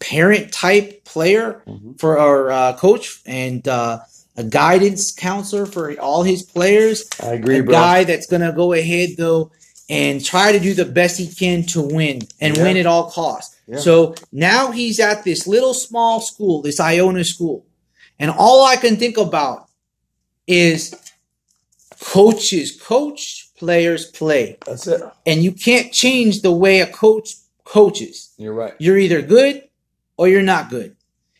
[0.00, 1.98] parent type player Mhm.
[1.98, 4.00] for our uh, coach and uh,
[4.36, 7.72] a guidance counselor for all his players I agree, a bro.
[7.72, 9.50] guy that's going to go ahead though
[9.88, 12.62] and try to do the best he can to win and Yeah.
[12.62, 13.56] win at all costs.
[13.66, 13.78] Yeah.
[13.78, 17.64] So now he's at this little small school, this Iona school,
[18.18, 19.66] and all I can think about
[20.46, 20.94] is
[22.00, 25.02] coaches coach, players play, That's it.
[25.26, 27.34] and you can't change the way a coach
[27.64, 28.32] coaches.
[28.38, 28.74] You're right.
[28.78, 29.62] You're either good
[30.16, 30.96] or you're not good,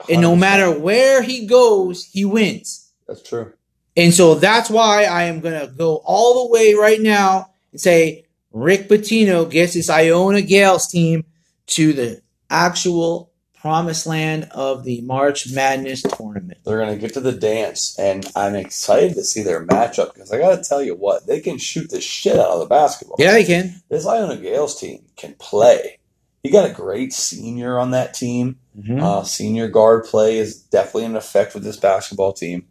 [0.08, 2.92] and no matter where he goes, he wins.
[3.06, 3.52] That's true.
[3.96, 7.80] And so that's why I am going to go all the way right now and
[7.80, 11.24] say Rick Pitino gets his Iona Gaels team
[11.68, 13.29] to the actual
[13.60, 16.58] promised land of the March Madness tournament.
[16.64, 20.32] They're going to get to the dance, and I'm excited to see their matchup because
[20.32, 23.16] I got to tell you what, they can shoot the shit out of the basketball.
[23.18, 23.82] Yeah, they can.
[23.88, 25.98] This Iona Gaels team can play.
[26.42, 28.58] You got a great senior on that team.
[29.02, 32.66] Uh, senior guard play is definitely in effect with this basketball team.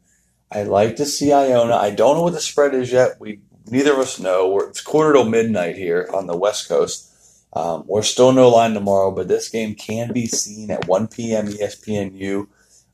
[0.51, 1.75] I like to see Iona.
[1.75, 3.17] I don't know what the spread is yet.
[3.19, 4.49] We neither of us know.
[4.49, 7.08] We're, it's quarter to midnight here on the West Coast.
[7.53, 11.47] Um, we're still no line tomorrow, but this game can be seen at 1 p.m.
[11.47, 12.47] ESPNU.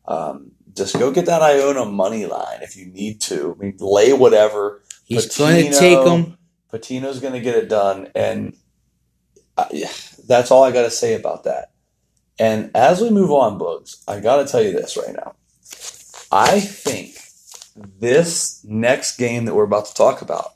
[0.07, 3.55] Um, just go get that Iona money line if you need to.
[3.57, 4.81] I mean, lay whatever.
[5.03, 6.37] He's going to take them.
[6.71, 8.55] Pitino's going to get it done, and
[9.57, 9.89] I,
[10.27, 11.71] that's all I got to say about that.
[12.37, 15.35] And as we move on, Bugs, I got to tell you this right now.
[16.31, 17.15] I think
[17.99, 20.54] this next game that we're about to talk about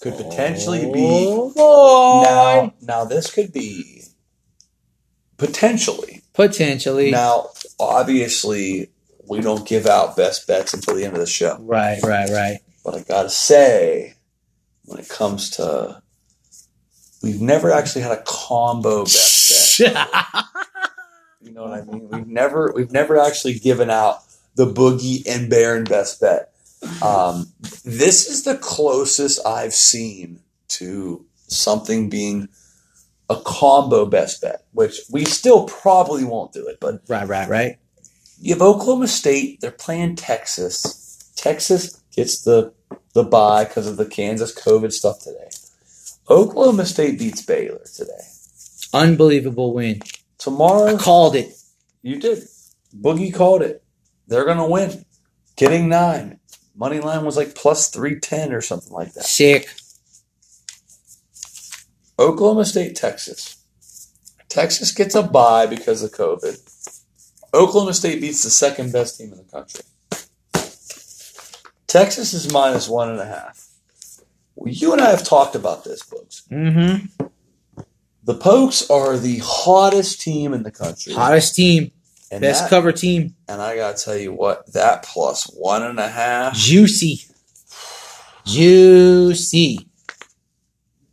[0.00, 2.74] could potentially be Oh, now.
[2.80, 4.02] Now this could be
[5.36, 6.22] potentially.
[6.34, 7.10] Potentially.
[7.10, 8.90] Now, obviously,
[9.28, 11.58] we don't give out best bets until the end of the show.
[11.60, 12.58] Right, right, right.
[12.84, 14.14] But I gotta say,
[14.84, 16.02] when it comes to,
[17.22, 19.96] we've never actually had a combo best bet.
[21.42, 22.08] You know what I mean?
[22.10, 24.18] We've never, we've never actually given out
[24.56, 26.49] the boogie and Baron best bet.
[27.02, 27.52] Um,
[27.84, 30.40] this is the closest I've seen
[30.70, 32.48] to something being
[33.28, 37.78] a combo best bet, which we still probably won't do it, but right, right, right.
[38.40, 39.60] you have Oklahoma State.
[39.60, 41.32] They're playing Texas.
[41.36, 42.72] Texas gets the
[43.14, 45.50] the bye because of the Kansas COVID stuff today.
[46.28, 48.22] Oklahoma State beats Baylor today.
[48.94, 50.00] Unbelievable win.
[50.86, 51.54] I Tomorrow, called it.
[52.02, 52.44] you did.
[52.96, 53.84] Boogie called it.
[54.28, 55.04] They're gonna win.
[55.56, 56.39] Getting nine.
[56.80, 59.24] Money line was like plus three ten or something like that.
[59.24, 59.68] Sick.
[62.18, 63.62] Oklahoma State, Texas.
[64.48, 66.58] Texas gets a bye because of COVID.
[67.52, 69.82] Oklahoma State beats the second best team in the country.
[71.86, 73.68] Texas is minus one and a half.
[74.54, 76.44] Well, you and I have talked about this, folks.
[76.50, 77.26] Mm-hmm.
[78.24, 81.12] The Pokes are the hottest team in the country.
[81.12, 81.90] Hottest team.
[82.30, 83.34] And Best that- cover team.
[83.48, 86.54] And I gotta tell you what, that plus one and a half.
[86.54, 87.24] Juicy.
[88.44, 89.86] Juicy.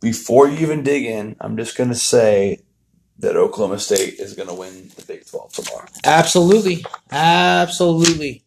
[0.00, 2.60] Before you even dig in, I'm just gonna say
[3.18, 5.86] that Oklahoma State is gonna win the Big 12 tomorrow.
[6.04, 6.84] Absolutely.
[7.10, 8.42] Absolutely.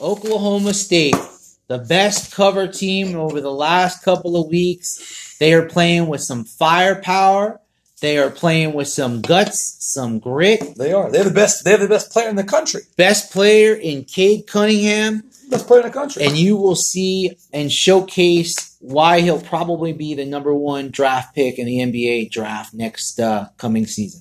[0.00, 1.14] Oklahoma State,
[1.68, 5.36] the best cover team over the last couple of weeks.
[5.38, 7.60] They are playing with some firepower.
[8.04, 10.76] They are playing with some guts, some grit.
[10.76, 11.10] They are.
[11.10, 11.64] They're the best.
[11.64, 12.82] They're the best player in the country.
[12.98, 15.22] Best player in Cade Cunningham.
[15.48, 16.22] Best player in the country.
[16.22, 21.58] And you will see and showcase why he'll probably be the number one draft pick
[21.58, 24.20] in the NBA draft next uh, coming season.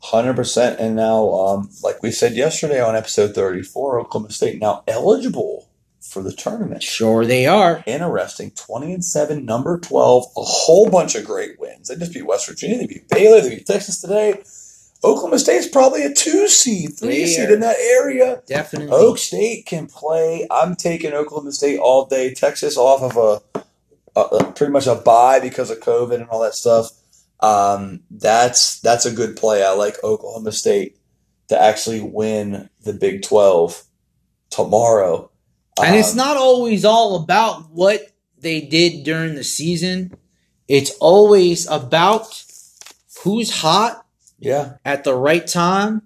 [0.00, 0.78] Hundred percent.
[0.78, 5.63] And now, um, like we said yesterday on episode thirty-four, Oklahoma State now eligible
[6.04, 6.82] for the tournament.
[6.82, 7.82] Sure, they are.
[7.86, 8.50] Interesting.
[8.52, 11.88] 20 and 7, number 12, a whole bunch of great wins.
[11.88, 14.42] They just beat West Virginia, they beat Baylor, they beat Texas today.
[15.02, 18.42] Oklahoma State's probably a two seed, three seed in that area.
[18.46, 18.88] Definitely.
[18.90, 20.46] Oak State can play.
[20.50, 22.32] I'm taking Oklahoma State all day.
[22.32, 23.16] Texas off of
[23.56, 23.60] a,
[24.18, 26.90] a, a pretty much a bye because of COVID and all that stuff.
[27.40, 29.62] Um, that's that's a good play.
[29.62, 30.96] I like Oklahoma State
[31.48, 33.84] to actually win the Big Twelve
[34.48, 35.30] tomorrow.
[35.82, 38.08] And it's Um, not always all about what
[38.38, 40.12] they did during the season.
[40.68, 42.42] It's always about
[43.22, 44.06] who's hot
[44.38, 46.02] yeah, at the right time.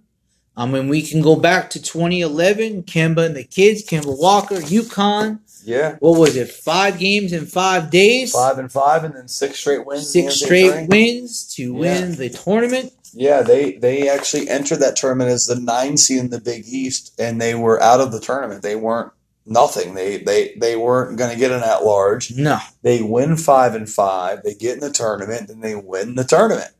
[0.56, 5.38] I mean, we can go back to 2011, Kemba and the kids, Kemba Walker, UConn.
[5.64, 5.96] yeah.
[6.00, 6.50] What was it?
[6.50, 10.10] Five games in five days, Five and five, and then six straight wins.
[10.12, 12.92] six straight wins to win the tournament.
[13.14, 17.12] Yeah, they they actually entered that tournament as the nine seed in the Big East,
[17.20, 18.62] and they were out of the tournament.
[18.62, 19.12] They weren't
[19.48, 19.94] nothing.
[19.94, 22.30] They they they weren't going to get an at large.
[22.36, 24.42] No, They win five and five.
[24.42, 26.70] They get in the tournament, and they win the tournament.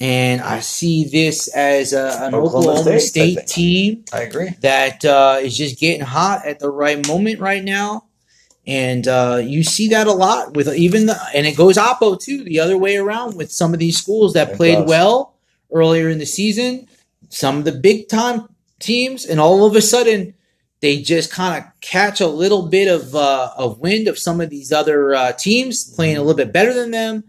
[0.00, 3.48] and I see this as a, an Oklahoma Oklahoma, State, State think.
[3.48, 4.50] team I agree.
[4.60, 8.04] that uh, is just getting hot at the right moment right now.
[8.66, 12.44] And uh, you see that a lot with even the, and it goes oppo too,
[12.44, 14.88] the other way around with some of these schools that It played does.
[14.88, 15.34] well
[15.72, 16.86] earlier in the season,
[17.30, 18.46] some of the big time
[18.78, 20.34] teams, and all of a sudden
[20.80, 24.50] they just kind of catch a little bit of uh, of wind of some of
[24.50, 27.24] these other uh, teams playing a little bit better than them,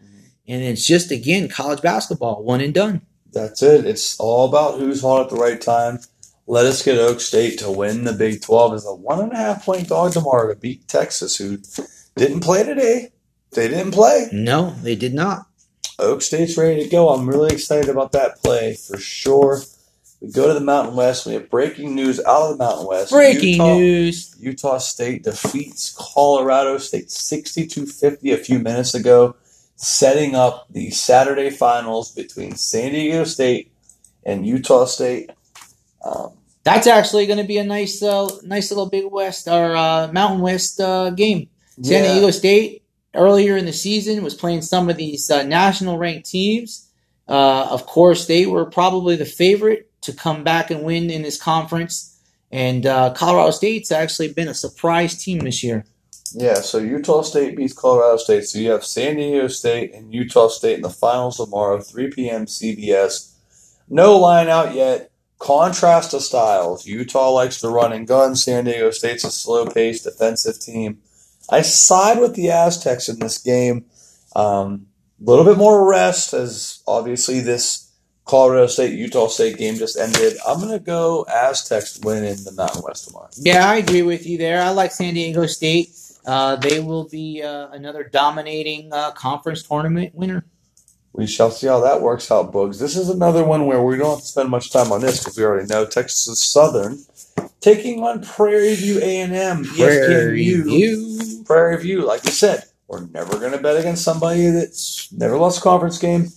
[0.47, 3.01] and it's just again college basketball, one and done.
[3.31, 3.85] That's it.
[3.85, 5.99] It's all about who's hot at the right time.
[6.47, 9.37] Let us get Oak State to win the Big 12 as a one and a
[9.37, 11.59] half point dog tomorrow to beat Texas, who
[12.15, 13.11] didn't play today.
[13.51, 14.29] They didn't play.
[14.31, 15.45] No, they did not.
[15.99, 17.09] Oak State's ready to go.
[17.09, 19.61] I'm really excited about that play for sure.
[20.21, 21.25] We go to the Mountain West.
[21.25, 23.11] We have breaking news out of the Mountain West.
[23.11, 24.35] Breaking Utah, news.
[24.37, 29.37] Utah State defeats Colorado State 62 50 a few minutes ago,
[29.75, 33.71] setting up the Saturday finals between San Diego State
[34.25, 35.31] and Utah State.
[36.03, 40.11] Um, That's actually going to be a nice, uh, nice little Big West or uh,
[40.11, 41.47] Mountain West uh, game.
[41.81, 42.13] San yeah.
[42.13, 46.89] Diego State earlier in the season was playing some of these uh, national ranked teams.
[47.25, 51.41] Uh, of course, they were probably the favorite to come back and win in this
[51.41, 52.17] conference.
[52.51, 55.85] And uh, Colorado State's actually been a surprise team this year.
[56.33, 58.45] Yeah, so Utah State beats Colorado State.
[58.45, 62.45] So you have San Diego State and Utah State in the finals tomorrow, 3 p.m.
[62.45, 63.33] CBS.
[63.89, 65.11] No line out yet.
[65.39, 66.85] Contrast of styles.
[66.85, 68.35] Utah likes to run and gun.
[68.35, 70.99] San Diego State's a slow paced defensive team.
[71.49, 73.85] I side with the Aztecs in this game.
[74.35, 74.87] A um,
[75.19, 77.88] little bit more rest, as obviously this
[78.29, 80.37] Colorado State Utah State game just ended.
[80.47, 83.27] I'm going to go Aztecs win in the Mountain West tomorrow.
[83.35, 84.61] Yeah, I agree with you there.
[84.61, 85.89] I like San Diego State.
[86.27, 90.45] Uh, they will be uh, another dominating uh, conference tournament winner.
[91.11, 92.77] We shall see how that works out, Bugs.
[92.77, 95.35] This is another one where we don't have to spend much time on this because
[95.35, 96.99] we already know Texas Southern
[97.61, 99.65] taking on Prairie View A&M.
[99.65, 100.63] Prairie ESPNU.
[100.65, 101.43] View.
[101.45, 105.57] Prairie View, like you said, we're never going to bet against somebody that's never lost
[105.57, 106.27] a conference game.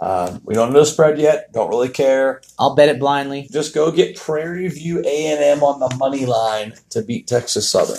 [0.00, 1.52] Um, we don't know the spread yet.
[1.52, 2.40] Don't really care.
[2.58, 3.48] I'll bet it blindly.
[3.50, 7.98] Just go get Prairie View A&M on the money line to beat Texas Southern.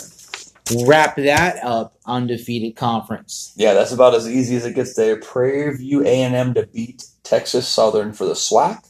[0.86, 1.94] Wrap that up.
[2.06, 3.52] Undefeated conference.
[3.56, 5.16] Yeah, that's about as easy as it gets there.
[5.16, 8.86] Prairie View A&M to beat Texas Southern for the SWAC.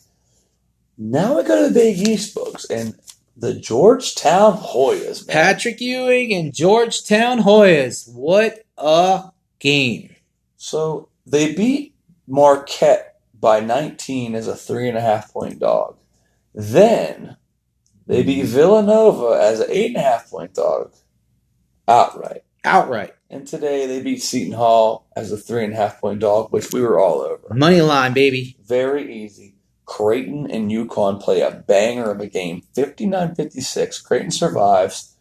[0.96, 2.94] Now we go to the Big East, folks, and
[3.36, 5.26] the Georgetown Hoyas.
[5.26, 5.32] Man.
[5.32, 8.12] Patrick Ewing and Georgetown Hoyas.
[8.12, 10.14] What a game.
[10.58, 11.89] So they beat
[12.30, 15.98] Marquette by 19 as a three and a half point dog.
[16.54, 17.36] Then
[18.06, 18.52] they beat hmm.
[18.52, 20.94] Villanova as an eight and a half point dog
[21.88, 22.44] outright.
[22.64, 23.14] Outright.
[23.28, 26.72] And today they beat Seton Hall as a three and a half point dog, which
[26.72, 27.52] we were all over.
[27.52, 28.56] Money line, baby.
[28.64, 29.54] Very easy.
[29.84, 34.04] Creighton and UConn play a banger of a game, 59-56.
[34.04, 35.16] Creighton survives.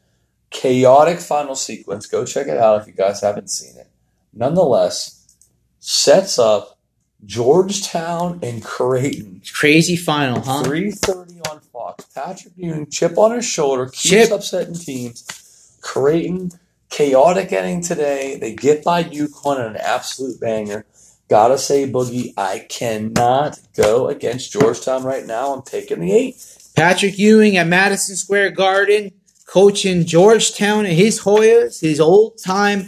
[0.51, 2.05] Chaotic final sequence.
[2.05, 3.87] Go check it out if you guys haven't seen it.
[4.31, 5.35] Nonetheless,
[5.79, 6.78] sets up
[7.25, 9.41] Georgetown and Creighton.
[9.53, 10.63] Crazy final, huh?
[10.63, 12.05] 330 on Fox.
[12.05, 14.32] Patrick Ewing, chip on his shoulder, keeps Chip.
[14.32, 15.77] upsetting teams.
[15.82, 16.51] Creighton,
[16.89, 18.37] chaotic ending today.
[18.37, 20.85] They get by UConn in an absolute banger.
[21.29, 25.54] Gotta say, Boogie, I cannot go against Georgetown right now.
[25.54, 26.35] I'm taking the eight.
[26.75, 29.12] Patrick Ewing at Madison Square Garden,
[29.46, 32.87] coaching Georgetown and his Hoyas, his old time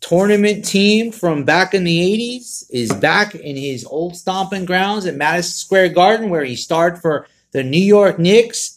[0.00, 5.14] tournament team from back in the 80s, is back in his old stomping grounds at
[5.14, 8.76] Madison Square Garden, where he starred for the New York Knicks.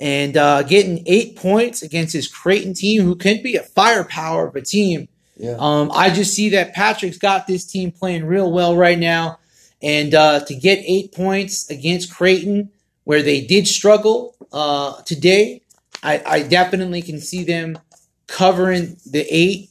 [0.00, 4.56] and uh, getting eight points against his Creighton team, who can be a firepower of
[4.56, 5.06] a team.
[5.36, 5.56] Yeah.
[5.58, 9.38] Um, I just see that Patrick's got this team playing real well right now,
[9.80, 12.70] and uh, to get eight points against Creighton,
[13.04, 15.62] where they did struggle uh, today,
[16.02, 17.78] I, I definitely can see them
[18.26, 19.70] covering the eight,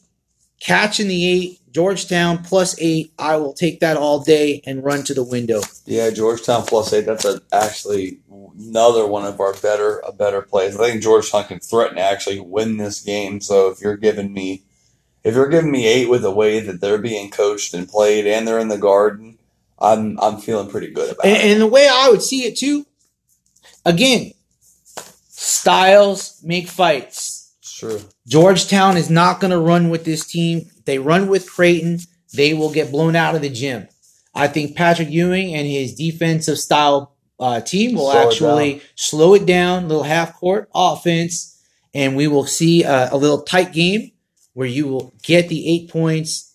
[0.61, 1.57] catching the eight.
[1.71, 3.13] Georgetown plus eight.
[3.17, 5.61] I will take that all day and run to the window.
[5.85, 7.05] Yeah, Georgetown plus eight.
[7.05, 8.19] That's a, actually
[8.59, 10.75] another one of our better a better plays.
[10.77, 13.39] I think Georgetown can threaten to actually win this game.
[13.39, 14.63] So if you're giving me
[15.23, 18.45] if you're giving me eight with the way that they're being coached and played, and
[18.45, 19.37] they're in the Garden,
[19.79, 21.51] I'm I'm feeling pretty good about And, it.
[21.53, 22.85] and the way I would see it too,
[23.85, 24.31] again,
[25.29, 27.30] styles make fights.
[27.81, 27.99] True.
[28.27, 30.69] Georgetown is not going to run with this team.
[30.85, 31.97] They run with Creighton,
[32.31, 33.87] they will get blown out of the gym.
[34.35, 39.33] I think Patrick Ewing and his defensive style uh, team will Slow it actually slow
[39.33, 41.59] it down, little half court offense,
[41.91, 44.11] and we will see a, a little tight game
[44.53, 46.53] where you will get the eight points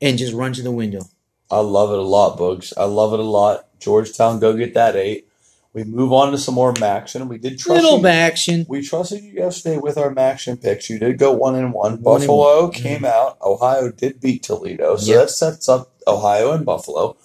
[0.00, 1.02] and just run to the window.
[1.50, 2.72] I love it a lot, Bugs.
[2.78, 3.78] I love it a lot.
[3.78, 5.28] Georgetown, go get that eight.
[5.74, 7.28] We move on to some more action.
[7.28, 8.06] We did trust Little you.
[8.06, 8.66] action.
[8.68, 10.90] We trusted you yesterday with our action picks.
[10.90, 11.92] You did go one and one.
[11.92, 12.72] One and Buffalo one.
[12.72, 13.38] came out.
[13.40, 15.20] Ohio did beat Toledo, so Yep.
[15.22, 17.16] that sets up Ohio and Buffalo.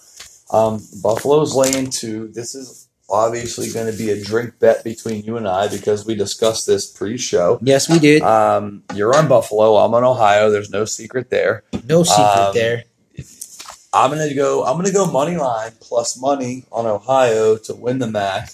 [0.50, 2.28] Um, Buffalo's laying two.
[2.28, 6.14] This is obviously going to be a drink bet between you and I because we
[6.14, 7.58] discussed this pre-show.
[7.62, 8.22] Yes, we did.
[8.22, 9.76] Um, you're on Buffalo.
[9.76, 10.50] I'm on Ohio.
[10.50, 11.64] There's no secret there.
[11.86, 12.84] No secret um, there.
[13.98, 14.64] I'm gonna go.
[14.64, 18.52] I'm gonna go money line plus money on Ohio to win the MAC.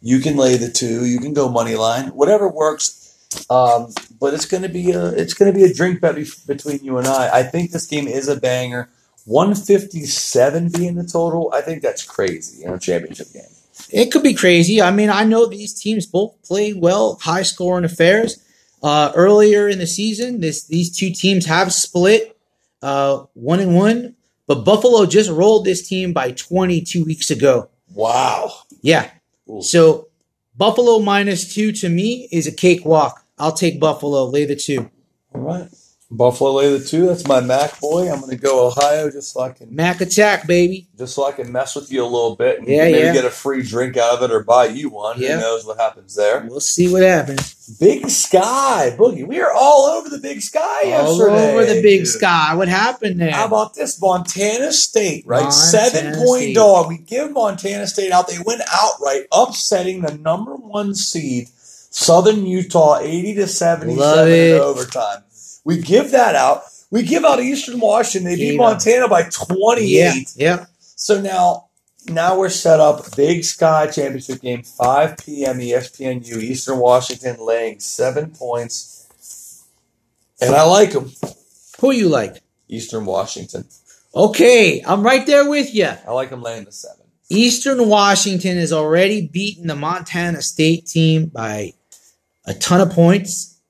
[0.00, 1.04] You can lay the two.
[1.04, 2.08] You can go money line.
[2.08, 3.02] Whatever works.
[3.50, 6.16] Um, but it's gonna be a it's gonna be a drink bet
[6.46, 7.40] between you and I.
[7.40, 8.88] I think this game is a banger.
[9.24, 11.50] 157 being the total.
[11.52, 13.42] I think that's crazy in a championship game.
[13.90, 14.80] It could be crazy.
[14.80, 18.42] I mean, I know these teams both play well, high scoring affairs.
[18.84, 22.38] Uh, earlier in the season, this these two teams have split
[22.82, 24.15] uh, one and one,
[24.46, 27.68] but Buffalo just rolled this team by 22 weeks ago.
[27.94, 28.52] Wow.
[28.82, 29.10] Yeah.
[29.50, 29.62] Ooh.
[29.62, 30.08] So
[30.56, 33.24] Buffalo minus two to me is a cakewalk.
[33.38, 34.90] I'll take Buffalo, lay the two.
[35.34, 35.68] All right.
[36.10, 37.06] Buffalo lay the two.
[37.06, 38.10] That's my MAC boy.
[38.10, 40.86] I'm gonna go Ohio just so I can Mac attack, baby.
[40.96, 43.12] just so I can mess with you a little bit and Yeah, maybe yeah.
[43.12, 45.20] get a free drink out of it or buy you one.
[45.20, 45.34] Yeah.
[45.34, 46.46] Who knows what happens there?
[46.48, 47.55] We'll see what happens.
[47.80, 49.26] Big Sky Boogie.
[49.26, 50.60] We are all over the Big Sky
[50.92, 51.52] All yesterday.
[51.52, 52.08] over the big dude.
[52.08, 52.54] sky.
[52.54, 53.32] What happened there?
[53.32, 54.00] How about this?
[54.00, 55.42] Montana State, right?
[55.42, 56.54] Montana Seven point State.
[56.54, 56.88] dog.
[56.88, 58.28] We give Montana State out.
[58.28, 64.60] They win outright, upsetting the number one seed, Southern Utah, 80 to 77 Love in
[64.60, 65.24] overtime.
[65.64, 66.62] We give that out.
[66.92, 68.30] We give out Eastern Washington.
[68.30, 69.82] They beat Montana by 28.
[69.88, 70.66] yeah, yeah.
[70.78, 71.65] So now,
[72.08, 73.16] now we're set up.
[73.16, 75.58] Big Sky Championship game, 5 p.m.
[75.58, 79.64] ESPNU, Eastern Washington laying seven points.
[80.40, 81.12] And I like them.
[81.80, 82.42] Who you like?
[82.68, 83.66] Eastern Washington.
[84.14, 85.90] Okay, I'm right there with you.
[86.06, 87.06] I like them laying the seven.
[87.28, 91.72] Eastern Washington has already beaten the Montana State team by
[92.44, 93.60] a ton of points.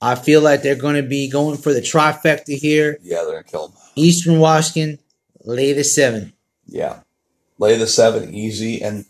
[0.00, 2.98] I feel like they're going to be going for the trifecta here.
[3.02, 3.76] Yeah, they're going to kill them.
[3.96, 4.98] Eastern Washington,
[5.44, 6.32] lay the seven.
[6.66, 7.00] Yeah.
[7.58, 8.80] Lay the seven easy.
[8.82, 9.04] And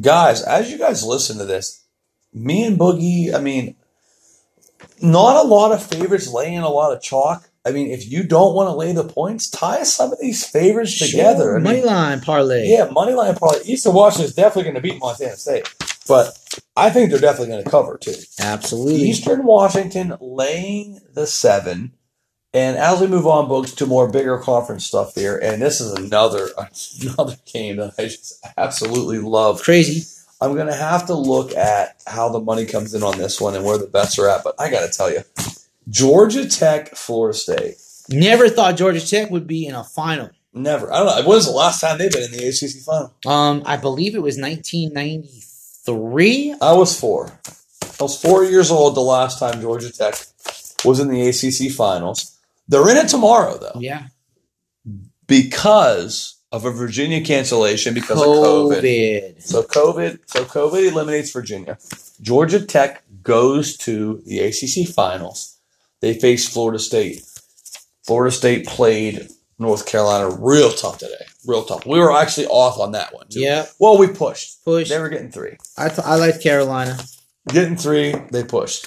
[0.00, 1.84] guys, as you guys listen to this,
[2.32, 3.76] me and Boogie, I mean,
[5.00, 7.48] not a lot of favorites laying a lot of chalk.
[7.64, 10.98] I mean, if you don't want to lay the points, tie some of these favorites
[10.98, 11.52] together.
[11.52, 12.66] I mean, Money line parlay.
[12.68, 13.60] Yeah, money line probably.
[13.64, 15.72] Eastern Washington is definitely going to beat Montana State,
[16.08, 16.36] but
[16.76, 18.14] I think they're definitely going to cover too.
[18.40, 19.02] Absolutely.
[19.02, 21.92] Eastern Washington laying the seven,
[22.54, 25.92] and as we move on, books to more bigger conference stuff there, and this is
[25.92, 26.48] another
[27.02, 29.62] another game that I just absolutely love.
[29.62, 30.08] Crazy.
[30.40, 33.54] I'm going to have to look at how the money comes in on this one
[33.54, 35.20] and where the bets are at, but I got to tell you,
[35.88, 37.76] Georgia Tech, Florida State.
[38.08, 40.30] Never thought Georgia Tech would be in a final.
[40.52, 40.92] Never.
[40.92, 41.14] I don't know.
[41.16, 43.14] When was the last time they've been in the ACC final?
[43.24, 46.56] Um, I believe it was 1993.
[46.60, 47.38] I was four.
[47.82, 50.16] I was four years old the last time Georgia Tech
[50.84, 52.31] was in the ACC finals.
[52.68, 54.06] They're in it tomorrow, though, Yeah.
[55.26, 58.82] because of a Virginia cancellation because of COVID.
[58.82, 59.42] COVID.
[59.42, 61.78] So COVID, so COVID eliminates Virginia.
[62.20, 65.56] Georgia Tech goes to the ACC finals.
[66.00, 67.22] They face Florida State.
[68.04, 71.24] Florida State played North Carolina real tough today.
[71.46, 71.86] Real tough.
[71.86, 73.40] We were actually off on that one too.
[73.40, 73.66] Yeah.
[73.78, 74.62] Well, we pushed.
[74.64, 74.88] Push.
[74.88, 75.56] They were getting three.
[75.78, 76.98] I, th- I like Carolina.
[77.48, 78.86] Getting three, they pushed.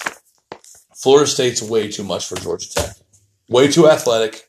[0.95, 2.95] Florida State's way too much for Georgia Tech.
[3.49, 4.47] Way too athletic.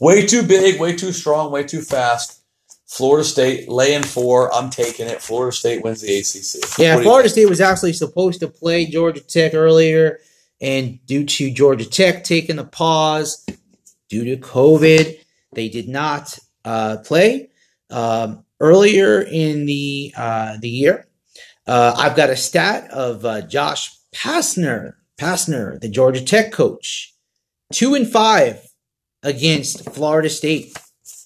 [0.00, 2.40] Way too big, way too strong, way too fast.
[2.86, 4.54] Florida State laying four.
[4.54, 5.20] I'm taking it.
[5.20, 6.78] Florida State wins the ACC.
[6.78, 7.28] Yeah, What do you Florida?
[7.28, 10.20] State was actually supposed to play Georgia Tech earlier,
[10.60, 13.44] and due to Georgia Tech taking a pause
[14.08, 15.18] due to COVID,
[15.52, 17.50] they did not uh, play
[17.90, 21.08] um, earlier in the uh, the year.
[21.66, 27.13] Uh, I've got a stat of uh, Josh Pastner, Pastner, the Georgia Tech coach,
[27.72, 28.66] two and five
[29.22, 30.76] against Florida State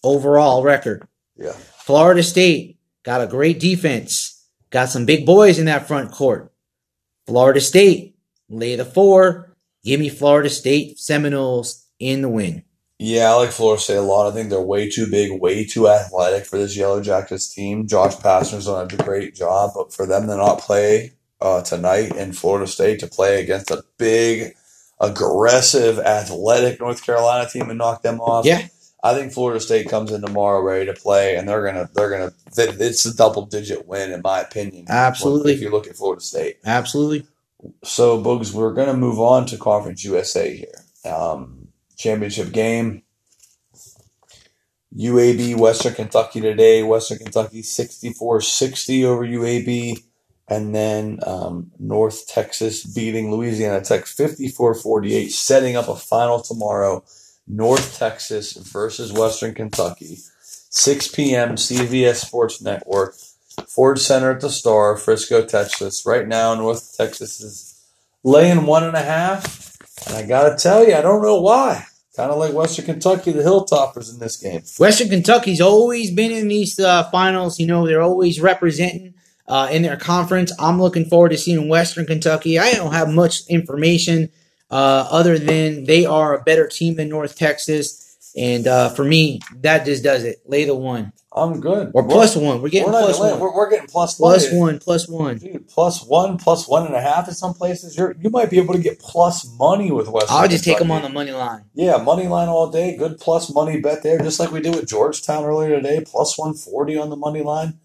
[0.02, 1.06] overall record.
[1.36, 1.52] Yeah.
[1.52, 6.52] Florida State got a great defense, got some big boys in that front court.
[7.26, 8.16] Florida State
[8.48, 9.56] lay the four.
[9.84, 12.64] Give me Florida State Seminoles in the win.
[12.98, 14.28] Yeah, I like Florida State a lot.
[14.28, 17.86] I think they're way too big, way too athletic for this Yellow Jackets team.
[17.86, 22.32] Josh Pastner's done a great job, but for them to not play uh, tonight in
[22.32, 24.54] Florida State to play against a big,
[25.00, 28.44] aggressive, athletic North Carolina team and knock them off.
[28.44, 28.66] Yeah.
[29.02, 32.32] I think Florida State comes in tomorrow ready to play, and they're gonna they're gonna
[32.56, 34.86] it's a double digit win in my opinion.
[34.88, 35.52] Absolutely.
[35.52, 36.58] If you look at Florida State.
[36.64, 37.24] Absolutely.
[37.82, 41.12] So, Boogs, we're going to move on to Conference USA here.
[41.12, 43.02] Um, championship game.
[44.96, 46.82] UAB, Western Kentucky today.
[46.82, 50.02] Western Kentucky 64 60 over UAB.
[50.50, 57.04] And then um, North Texas beating Louisiana Tech 54 48, setting up a final tomorrow.
[57.46, 60.18] North Texas versus Western Kentucky.
[60.70, 61.56] 6 p.m.
[61.56, 63.14] CBS Sports Network.
[63.66, 66.04] Ford Center at the Star, Frisco, Texas.
[66.06, 67.86] Right now, North Texas is
[68.22, 69.76] laying one and a half.
[70.06, 71.84] And I got to tell you, I don't know why.
[72.14, 74.62] Kind of like Western Kentucky, the Hilltoppers in this game.
[74.78, 77.58] Western Kentucky's always been in these uh, finals.
[77.60, 79.14] You know, they're always representing
[79.48, 80.52] uh, in their conference.
[80.60, 82.58] I'm looking forward to seeing Western Kentucky.
[82.58, 84.30] I don't have much information
[84.70, 88.04] uh, other than they are a better team than North Texas.
[88.36, 90.42] And uh, for me, that just does it.
[90.46, 91.12] Lay the one.
[91.32, 91.92] I'm good.
[91.94, 92.60] Or We're- plus one.
[92.60, 93.40] We're getting we're, plus one.
[93.40, 94.78] We're, we're getting plus, Plus one.
[94.78, 95.38] Plus one.
[95.38, 97.96] Dude, plus one, plus one and a half in some places.
[97.96, 100.90] You're, you might be able to get plus money with Western I'll just take them
[100.90, 101.64] on the money line.
[101.74, 102.96] Yeah, money line all day.
[102.96, 106.02] Good plus money bet there, just like we did with Georgetown earlier today.
[106.04, 107.78] Plus 140 on the money line.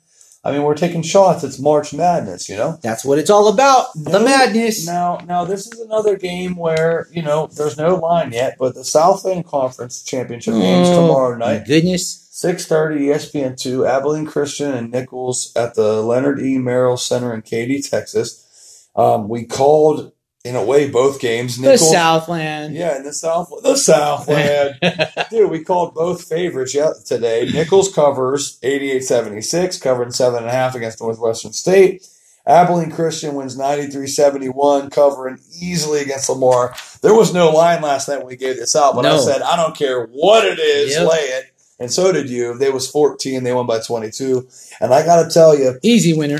[0.45, 1.43] I mean, we're taking shots.
[1.45, 2.77] It's March Madness, you know?
[2.81, 3.87] That's what it's all about.
[3.95, 4.85] the No, madness.
[4.85, 8.83] Now, now this is another game where you know there's no line yet, but the
[8.83, 12.27] Southland Conference Championship games Oh, tomorrow my night, goodness.
[12.31, 16.57] six thirty, ESPN two, Abilene Christian and Nicholls at the Leonard E.
[16.57, 18.89] Merrell Center in Katy, Texas.
[18.97, 20.11] Um, we called
[20.43, 21.57] in a way both games.
[21.57, 22.75] The Southland.
[22.75, 24.75] yeah, in the South, the Southland.
[25.29, 27.49] Dude, we called both favorites yeah, today.
[27.51, 32.07] Nicholls covers 88-76, covering seven and a half against Northwestern State.
[32.45, 36.75] Abilene Christian wins 93-71, covering easily against Lamar.
[37.01, 39.55] There was no line last night when we gave this out, but I said, I
[39.55, 41.09] don't care what it is, Yep.
[41.09, 41.45] lay it.
[41.79, 42.57] And so did you.
[42.57, 44.45] They was 14, they won by 22.
[44.81, 46.39] And I got to tell you, Easy winner.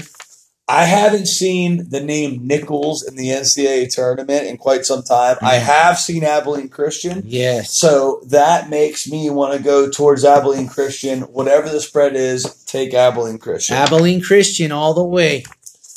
[0.67, 5.37] I haven't seen the name Nicholls in the NCAA tournament in quite some time.
[5.41, 5.61] I Mhm.
[5.61, 7.21] have seen Abilene Christian.
[7.25, 7.73] Yes.
[7.73, 11.23] So that makes me want to go towards Abilene Christian.
[11.23, 13.75] Whatever the spread is, take Abilene Christian.
[13.75, 15.43] Abilene Christian all the way.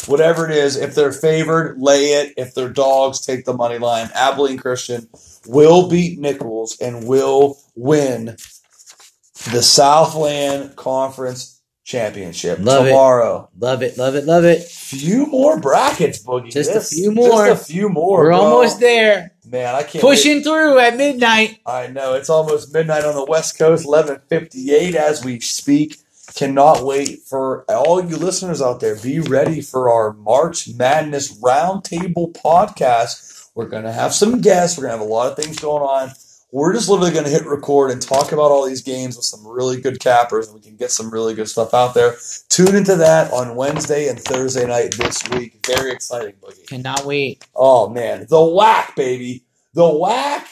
[0.06, 2.34] Whatever it is, if they're favored, lay it.
[2.36, 4.10] If they're dogs, take the money line.
[4.14, 5.08] Abilene Christian
[5.46, 8.36] will beat Nicholls and will win
[9.52, 11.55] the Southland Conference
[11.86, 12.92] Championship Love it.
[12.92, 14.64] Love it, love it, love it.
[14.64, 16.50] Few more brackets, Boogie.
[16.50, 17.46] Just a few more.
[17.46, 18.24] Just a few more.
[18.24, 18.40] We're bro.
[18.40, 19.30] almost there.
[19.46, 20.00] Man, I can't wait.
[20.00, 21.60] Pushing through at midnight.
[21.64, 25.98] I know it's almost midnight on the West Coast, eleven fifty eight as we speak.
[26.34, 28.96] Cannot wait for all you listeners out there.
[28.96, 33.48] Be ready for our March Madness Roundtable podcast.
[33.54, 34.76] We're gonna have some guests.
[34.76, 36.10] We're gonna have a lot of things going on.
[36.56, 39.78] We're just literally gonna hit record and talk about all these games with some really
[39.78, 42.16] good cappers, and we can get some really good stuff out there.
[42.48, 45.58] Tune into that on Wednesday and Thursday night this week.
[45.66, 46.66] Very exciting, Boogie.
[46.66, 47.46] Cannot wait.
[47.54, 49.44] Oh man, the WAC, baby.
[49.74, 50.44] The WAC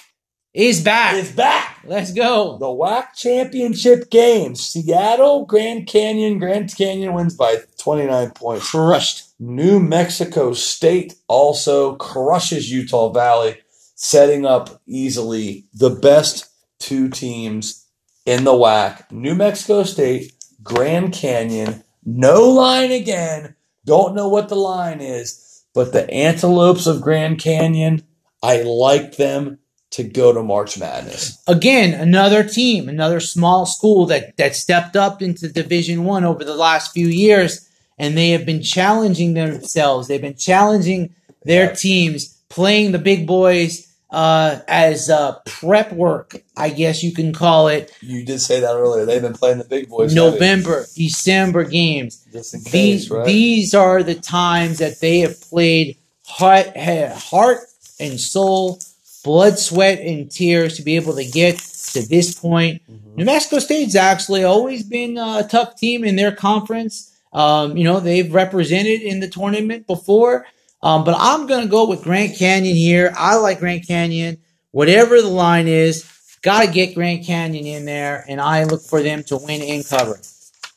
[0.53, 1.15] Is back.
[1.15, 1.81] is back.
[1.87, 2.59] Let's go.
[2.59, 4.57] The WAC championship game.
[4.57, 6.39] Seattle, Grand Canyon.
[6.39, 8.71] Grand Canyon wins by 29 points.
[8.71, 9.25] Crushed.
[9.41, 13.57] New Mexico State also crushes Utah Valley,
[14.05, 16.47] setting up easily the best
[16.79, 17.87] two teams
[18.27, 19.11] in the WAC.
[19.11, 21.83] New Mexico State, Grand Canyon.
[22.05, 23.57] No line again.
[23.87, 28.03] Don't know what the line is, but the Antelopes of Grand Canyon,
[28.43, 29.59] I like them
[29.93, 31.43] to go to March Madness.
[31.47, 36.57] Again, another team, another small school that that stepped up into Division One over the
[36.57, 37.67] last few years,
[37.99, 40.09] and they have been challenging themselves.
[40.09, 43.91] They've been challenging their teams, playing the big boys.
[44.15, 47.91] Uh, as uh, prep work, I guess you can call it.
[48.01, 49.05] You did say that earlier.
[49.05, 50.15] They've been playing the big boys.
[50.15, 52.25] November, December games.
[52.33, 53.27] just in case, These right?
[53.27, 55.97] these are the times that they have played
[56.27, 57.59] heart, heart
[57.99, 58.79] and soul,
[59.25, 62.83] blood, sweat, and tears to be able to get to this point.
[62.89, 63.17] Mhm.
[63.17, 67.11] New Mexico State's actually always been a tough team in their conference.
[67.33, 70.47] Um, you know, they've represented in the tournament before.
[70.85, 73.13] Um, but I'm going to go with Grand Canyon here.
[73.17, 74.39] I like Grand Canyon.
[74.71, 76.05] Whatever the line is,
[76.43, 79.87] got to get Grand Canyon in there, and I look for them to win and
[79.87, 80.21] cover.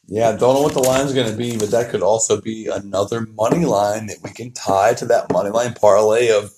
[0.10, 3.28] Yeah, don't know what the line's going to be, but that could also be another
[3.36, 6.53] money line that we can tie to that money line parlay of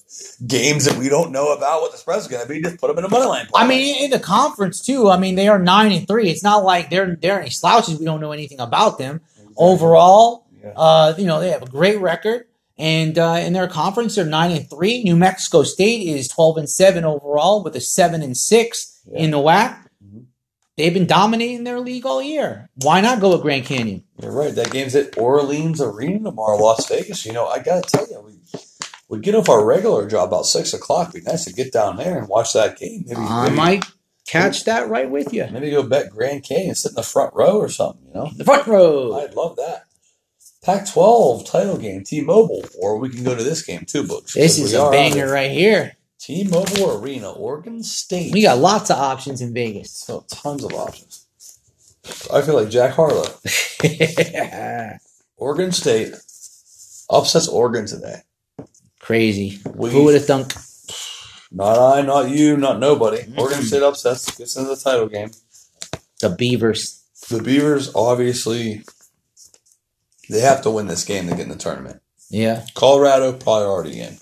[0.45, 2.61] games that we don't know about what the spread's going to be.
[2.61, 3.47] Just put them in a money line.
[3.47, 3.65] Parlay.
[3.65, 5.09] I mean, in the conference too.
[5.09, 6.29] I mean, they are nine and three.
[6.29, 7.97] It's not like they're they're any slouches.
[7.97, 9.21] We don't know anything about them
[9.57, 10.45] overall.
[10.63, 10.73] Yeah.
[10.75, 12.45] Uh, you know, they have a great record,
[12.79, 15.03] and uh, in their conference, they're nine and three.
[15.03, 19.37] New Mexico State is twelve and seven overall, with a seven and six in the
[19.37, 19.77] WAC.
[20.03, 20.25] Mhm.
[20.77, 22.69] They've been dominating their league all year.
[22.81, 24.03] Why not go with Grand Canyon?
[24.21, 24.55] You're right.
[24.55, 27.25] That game's at Orleans Arena tomorrow, Las Vegas.
[27.25, 28.33] You know, I got to tell you, we
[29.09, 31.13] we get off our regular job about six o'clock.
[31.13, 33.03] Be nice to get down there and watch that game.
[33.07, 33.85] Maybe, I maybe, might
[34.27, 35.47] catch that right with you.
[35.51, 38.05] maybe go bet Grand Canyon, sit in the front row or something.
[38.07, 39.19] You know, The front row.
[39.19, 39.85] I'd love that.
[40.63, 44.33] Pac-12 title game, T-Mobile, or we can go to this game too, books.
[44.33, 45.95] This is a banger right here.
[46.19, 48.33] T-Mobile Arena, Oregon State.
[48.33, 49.91] We got lots of options in Vegas.
[49.91, 51.25] so tons of options.
[52.33, 53.25] I feel like Jack Harlow.
[55.37, 56.13] Oregon State
[57.09, 58.21] upsets Oregon today.
[58.99, 59.59] Crazy.
[59.73, 60.53] We- Who would have thunk?
[61.51, 63.23] Not I, not you, not nobody.
[63.23, 63.37] Mm-mm.
[63.39, 65.31] Oregon State upsets, gets into the title game.
[66.21, 67.03] The Beavers.
[67.29, 68.83] The Beavers, obviously,
[70.29, 72.01] they have to win this game to get in the tournament.
[72.29, 72.65] Yeah.
[72.75, 74.17] Colorado probably already in.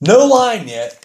[0.00, 1.02] No line yet.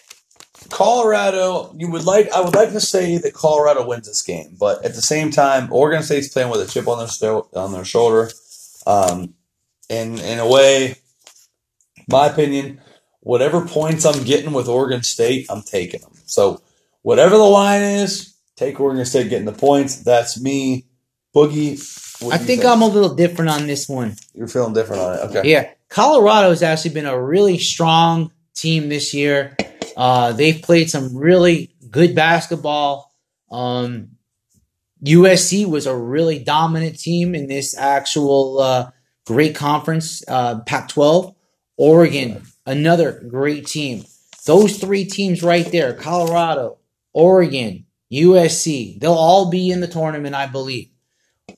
[0.69, 2.31] Colorado, you would like.
[2.31, 5.71] I would like to say that Colorado wins this game, but at the same time,
[5.71, 8.29] Oregon State's playing with a chip on their sto- on their shoulder.
[8.87, 9.33] Um,
[9.89, 10.95] and in a way,
[12.09, 12.81] my opinion,
[13.19, 16.13] whatever points I'm getting with Oregon State, I'm taking them.
[16.25, 16.61] So
[17.01, 19.97] whatever the line is, take Oregon State getting the points.
[19.97, 20.85] That's me,
[21.35, 21.79] Boogie.
[22.23, 24.15] I you think I'm a little different on this one.
[24.33, 25.21] You're feeling different on it.
[25.29, 25.49] Okay.
[25.49, 25.71] Yeah.
[25.89, 29.55] Colorado has actually been a really strong team this year.
[29.97, 33.11] Uh, they've played some really good basketball.
[33.51, 34.11] Um,
[35.03, 38.91] USC was a really dominant team in this actual uh,
[39.25, 41.35] great conference, uh, Pac 12.
[41.77, 44.05] Oregon, another great team.
[44.45, 46.77] Those three teams right there Colorado,
[47.11, 50.90] Oregon, USC, they'll all be in the tournament, I believe.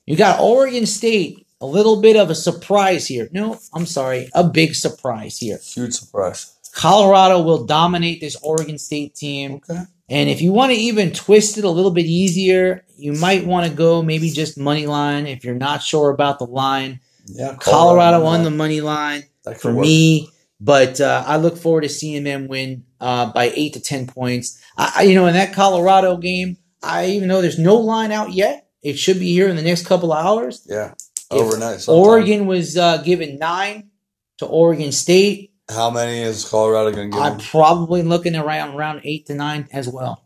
[0.06, 3.28] You got Oregon State, a little bit of a surprise here.
[3.32, 5.58] No, I'm sorry, a big surprise here.
[5.62, 6.56] Huge surprise.
[6.74, 9.54] Colorado will dominate this Oregon State team.
[9.54, 9.82] Okay.
[10.10, 13.66] And if you want to even twist it a little bit easier, you might want
[13.66, 17.00] to go maybe just money line if you're not sure about the line.
[17.26, 17.56] Yeah.
[17.58, 19.22] Colorado on the money line
[19.58, 19.82] for work.
[19.86, 20.28] me,
[20.60, 24.60] but uh, I look forward to seeing them win uh, by eight to ten points.
[24.76, 28.32] I, I- you know, in that Colorado game, I even though there's no line out
[28.32, 30.64] yet, it should be here in the next couple of hours.
[30.68, 30.94] Yeah.
[31.30, 31.80] Overnight.
[31.80, 32.02] sometime.
[32.04, 33.90] Oregon was uh, given nine
[34.38, 35.52] to Oregon State.
[35.68, 37.46] How many is Colorado going to give I'm them?
[37.50, 40.22] probably looking around around eight to nine as well.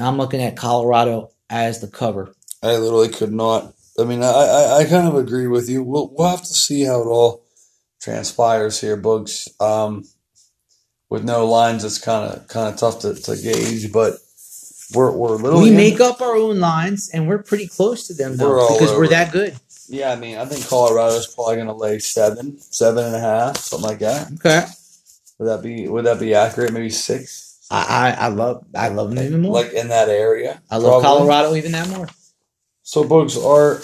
[0.00, 2.32] I'm looking at Colorado as the cover.
[2.62, 3.74] I literally could not.
[3.98, 5.82] I mean, I, I, I kind of agree with you.
[5.82, 7.44] We'll, we'll have to see how it all
[8.00, 9.48] transpires here, Bugs.
[9.58, 10.04] Um,
[11.10, 14.14] with no lines, it's kind of kind of tough to, to gauge, but
[14.94, 18.14] we're we're literally we in- make up our own lines, and we're pretty close to
[18.14, 19.54] them though We're because we're that good.
[19.90, 23.56] Yeah, I mean, I think Colorado's probably going to lay seven, seven and a half,
[23.56, 24.30] something like that.
[24.34, 24.66] Okay.
[25.38, 26.72] Would that be would that be accurate?
[26.72, 29.52] Maybe six, I, I, I love I love them even more.
[29.52, 30.60] like in that area.
[30.70, 31.26] I love probably.
[31.28, 32.08] Colorado even that more.
[32.82, 33.80] So, Bugs, our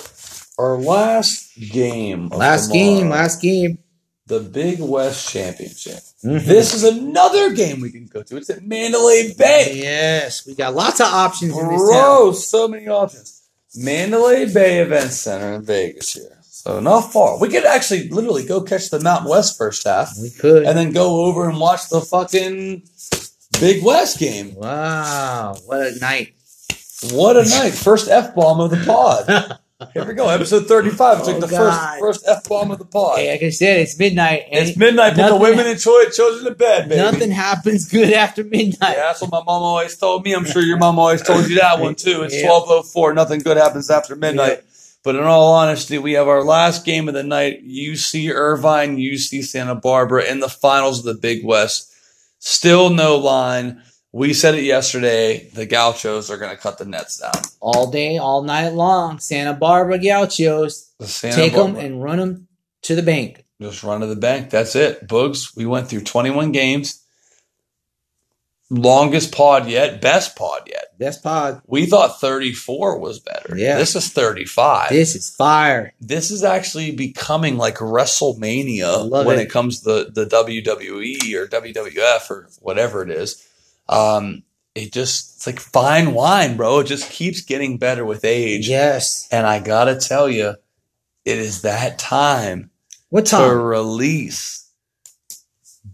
[0.59, 3.79] our last game, Last game, last game.
[4.27, 5.99] The Big West Championship.
[6.25, 6.45] Mhm.
[6.47, 8.37] This is another game we can go to.
[8.37, 9.73] It's at Mandalay Bay.
[9.83, 12.01] Yes, we got lots of options in this town.
[12.03, 13.43] Bro, so many options.
[13.77, 16.39] Mandalay Bay Event Center in Vegas here.
[16.51, 17.39] So not far.
[17.39, 20.65] We could actually literally go catch the Mountain West first half We could.
[20.65, 22.83] and then go over and watch the fucking
[23.61, 24.55] Big West game.
[24.55, 26.33] Wow, what a night!
[27.13, 27.75] What a night.
[27.75, 29.59] First F bomb of the pod.
[29.93, 30.29] Here we go.
[30.29, 31.25] Episode 35.
[31.25, 31.99] Took Oh, the God.
[32.01, 33.19] first first F bomb of the pod.
[33.19, 34.45] Hey, like I said, it's midnight.
[34.51, 35.15] And It's midnight.
[35.15, 37.01] Put the women and children children to bed, baby.
[37.01, 38.97] Nothing happens good after midnight.
[38.97, 40.33] Yeah, that's what my mom always told me.
[40.35, 42.23] I'm sure your mom always told you that one too.
[42.23, 42.49] It's Yeah.
[42.49, 43.15] 1204.
[43.15, 44.63] Nothing good happens after midnight.
[45.03, 47.63] But in all honesty, we have our last game of the night.
[47.63, 51.93] UC Irvine, UC Santa Barbara in the finals of the Big West.
[52.39, 53.83] Still no line.
[54.15, 55.49] We said it yesterday.
[55.49, 57.33] The Gauchos are going to cut the nets down.
[57.59, 59.19] All day, all night long.
[59.19, 60.93] Santa Barbara Gauchos.
[61.01, 62.47] Santa Take them and run them
[62.83, 63.45] to the bank.
[63.61, 64.51] just run to the bank.
[64.51, 65.09] That's it.
[65.09, 67.03] Boogs, we went through 21 games.
[68.71, 70.97] Longest pod yet, best pod yet.
[70.97, 71.63] Best pod.
[71.67, 73.57] We thought 34 was better.
[73.59, 73.79] Yeah.
[73.79, 74.91] This is 35.
[74.91, 75.93] This, This is fire.
[76.01, 79.47] This is actually becoming like WrestleMania when it.
[79.47, 79.51] it.
[79.51, 83.45] comes to the, the WWE or WWF or whatever it is.
[83.89, 84.43] Um,
[84.75, 86.81] it just, it's like fine wine, bro.
[86.81, 88.69] It just keeps getting better with age.
[88.69, 89.29] Yes.
[89.31, 90.55] And I got to tell you,
[91.25, 92.71] it is that time
[93.11, 93.59] What to time?
[93.61, 94.69] release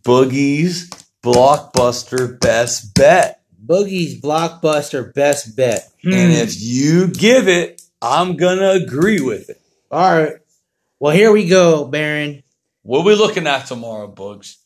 [0.03, 0.89] Boogie's
[1.23, 3.43] blockbuster best bet.
[3.65, 5.89] Boogie's blockbuster best bet.
[6.05, 6.39] And Hmm.
[6.39, 9.61] if you give it, I'm gonna agree with it.
[9.91, 10.37] All right.
[10.99, 12.43] Well, here we go, Baron.
[12.83, 14.57] What we looking at tomorrow, Boogs?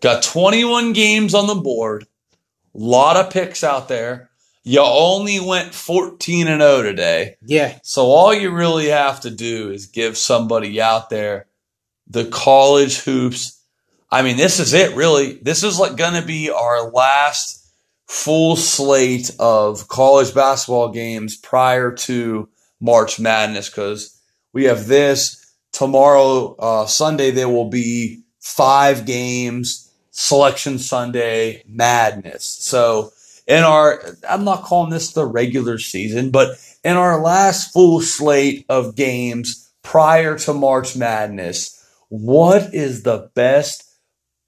[0.00, 2.06] Got 21 games on the board.
[2.74, 4.30] Lot of picks out there.
[4.64, 7.36] You only went 14 and 0 today.
[7.44, 7.78] Yeah.
[7.82, 11.46] So all you really have to do is give somebody out there
[12.06, 13.60] the college hoops.
[14.10, 15.38] I mean, this is it really.
[15.42, 17.58] This is like going to be our last
[18.06, 22.48] full slate of college basketball games prior to
[22.80, 24.20] March Madness because
[24.52, 27.30] we have this tomorrow, uh, Sunday.
[27.30, 29.81] There will be five games,
[30.12, 32.44] Selection Sunday, Madness.
[32.44, 33.12] So
[33.46, 38.64] in our, I'm not calling this the regular season, but in our last full slate
[38.68, 43.84] of games prior to March Madness, what is the best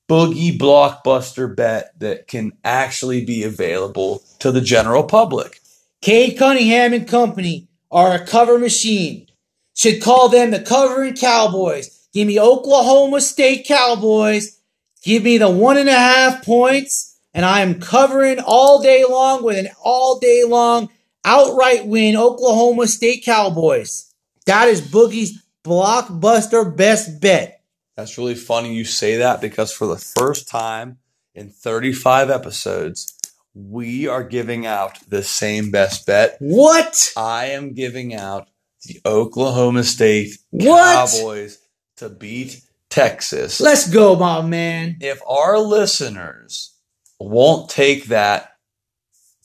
[0.08, 5.60] boogie blockbuster bet that can actually be available to the general public?
[6.02, 9.26] Cade Cunningham and company are a cover machine.
[9.74, 12.08] Should call them the covering Cowboys.
[12.12, 14.60] Give me Oklahoma State Cowboys.
[15.04, 19.44] Give me the one and a half points, and I am covering all day long
[19.44, 20.88] with an all day long
[21.24, 22.16] outright win.
[22.16, 24.10] Oklahoma State Cowboys.
[24.46, 27.62] That is Boogie's blockbuster best bet.
[27.96, 30.98] That's really funny you say that because for the first time
[31.34, 33.14] in 35 episodes,
[33.54, 36.36] we are giving out the same best bet.
[36.40, 37.12] What?
[37.16, 38.48] I am giving out
[38.86, 41.10] the Oklahoma State What?
[41.10, 41.58] Cowboys
[41.96, 42.62] to beat
[42.94, 43.60] Texas.
[43.60, 44.98] Let's go, my man.
[45.00, 46.74] if our listeners
[47.18, 48.52] won't take that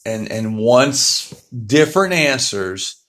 [0.05, 3.03] and and wants different answers,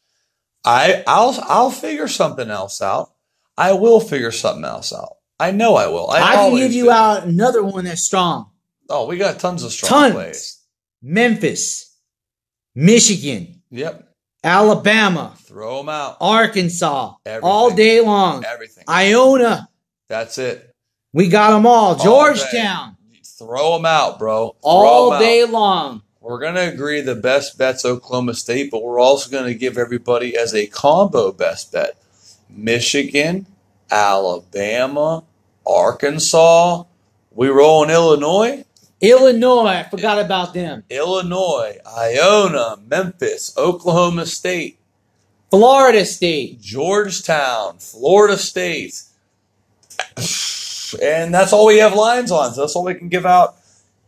[0.64, 3.12] I I'll I'll figure something else out.
[3.57, 5.16] I will figure something else out.
[5.38, 6.09] I know I will.
[6.11, 6.91] I, I, can give you do.
[6.91, 8.51] out another one that's strong.
[8.91, 10.14] Oh, we got tons of strong Tons.
[10.14, 10.59] plays.
[11.03, 11.97] Memphis,
[12.74, 14.07] Michigan, Yep,
[14.45, 16.18] Alabama, throw them out.
[16.20, 17.49] Arkansas, Everything.
[17.51, 18.45] all day long.
[18.45, 18.84] Everything.
[18.88, 19.70] Iona,
[20.11, 20.73] That's it.
[21.13, 21.95] we got them all.
[21.95, 22.03] day.
[22.03, 24.57] Georgetown, Throw them out, bro.
[24.61, 25.21] Throw all 'em out.
[25.21, 26.03] day long.
[26.21, 29.79] We're going to agree the best bet's Oklahoma State, but we're also going to give
[29.79, 31.97] everybody as a combo best bet
[32.51, 33.47] Michigan,
[33.91, 35.23] Alabama,
[35.65, 36.83] Arkansas.
[37.31, 38.65] We roll in Illinois,
[39.01, 40.83] Illinois, I forgot about them.
[40.91, 44.79] Illinois, Iona, Memphis, Oklahoma State,
[45.51, 49.03] Florida State, Georgetown, Florida State.
[51.03, 52.53] And that's all we have lines on.
[52.55, 53.57] So that's all we can give out.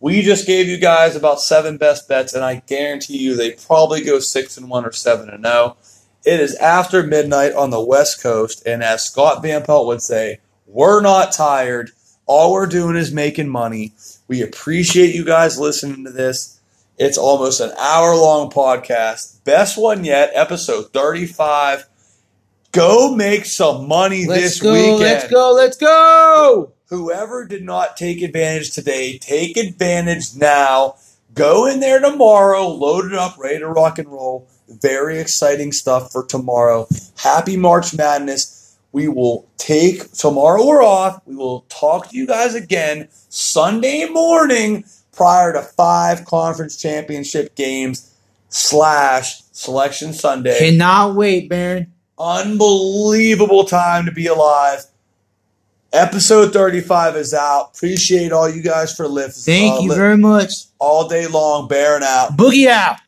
[0.01, 4.03] We just gave you guys about seven best bets, and I guarantee you they probably
[4.03, 5.77] go six and one or seven and zero.
[6.25, 10.41] It is after midnight on the West Coast, and as Scott Van Pelt would say,
[10.67, 11.93] we're not tired.
[12.27, 13.93] All we're doing is making money.
[14.27, 16.61] We appreciate you guys listening to this.
[16.99, 19.45] It's almost an hour long podcast.
[19.45, 21.87] Best one yet, episode 35.
[22.73, 25.01] Go make some money let's this go, weekend.
[25.01, 26.73] let's go, let's go.
[26.89, 30.97] Whoever did not take advantage today, take advantage now.
[31.35, 34.49] Go in there tomorrow, load it up, ready to rock and roll.
[34.69, 36.87] Very exciting stuff for tomorrow.
[37.17, 38.77] Happy March Madness.
[38.93, 41.21] We will take tomorrow we're off.
[41.27, 48.15] We will talk to you guys again Sunday morning prior to five conference championship games
[48.49, 51.92] slash selection Sunday Cannot wait, Baron.
[52.23, 54.85] Unbelievable time to be alive.
[55.93, 57.73] Episode 35 is out.
[57.75, 59.57] Appreciate all you guys for listening.
[59.57, 60.53] Thank uh, you very much.
[60.79, 62.37] all day long, Baron out.
[62.37, 63.01] Boogie out.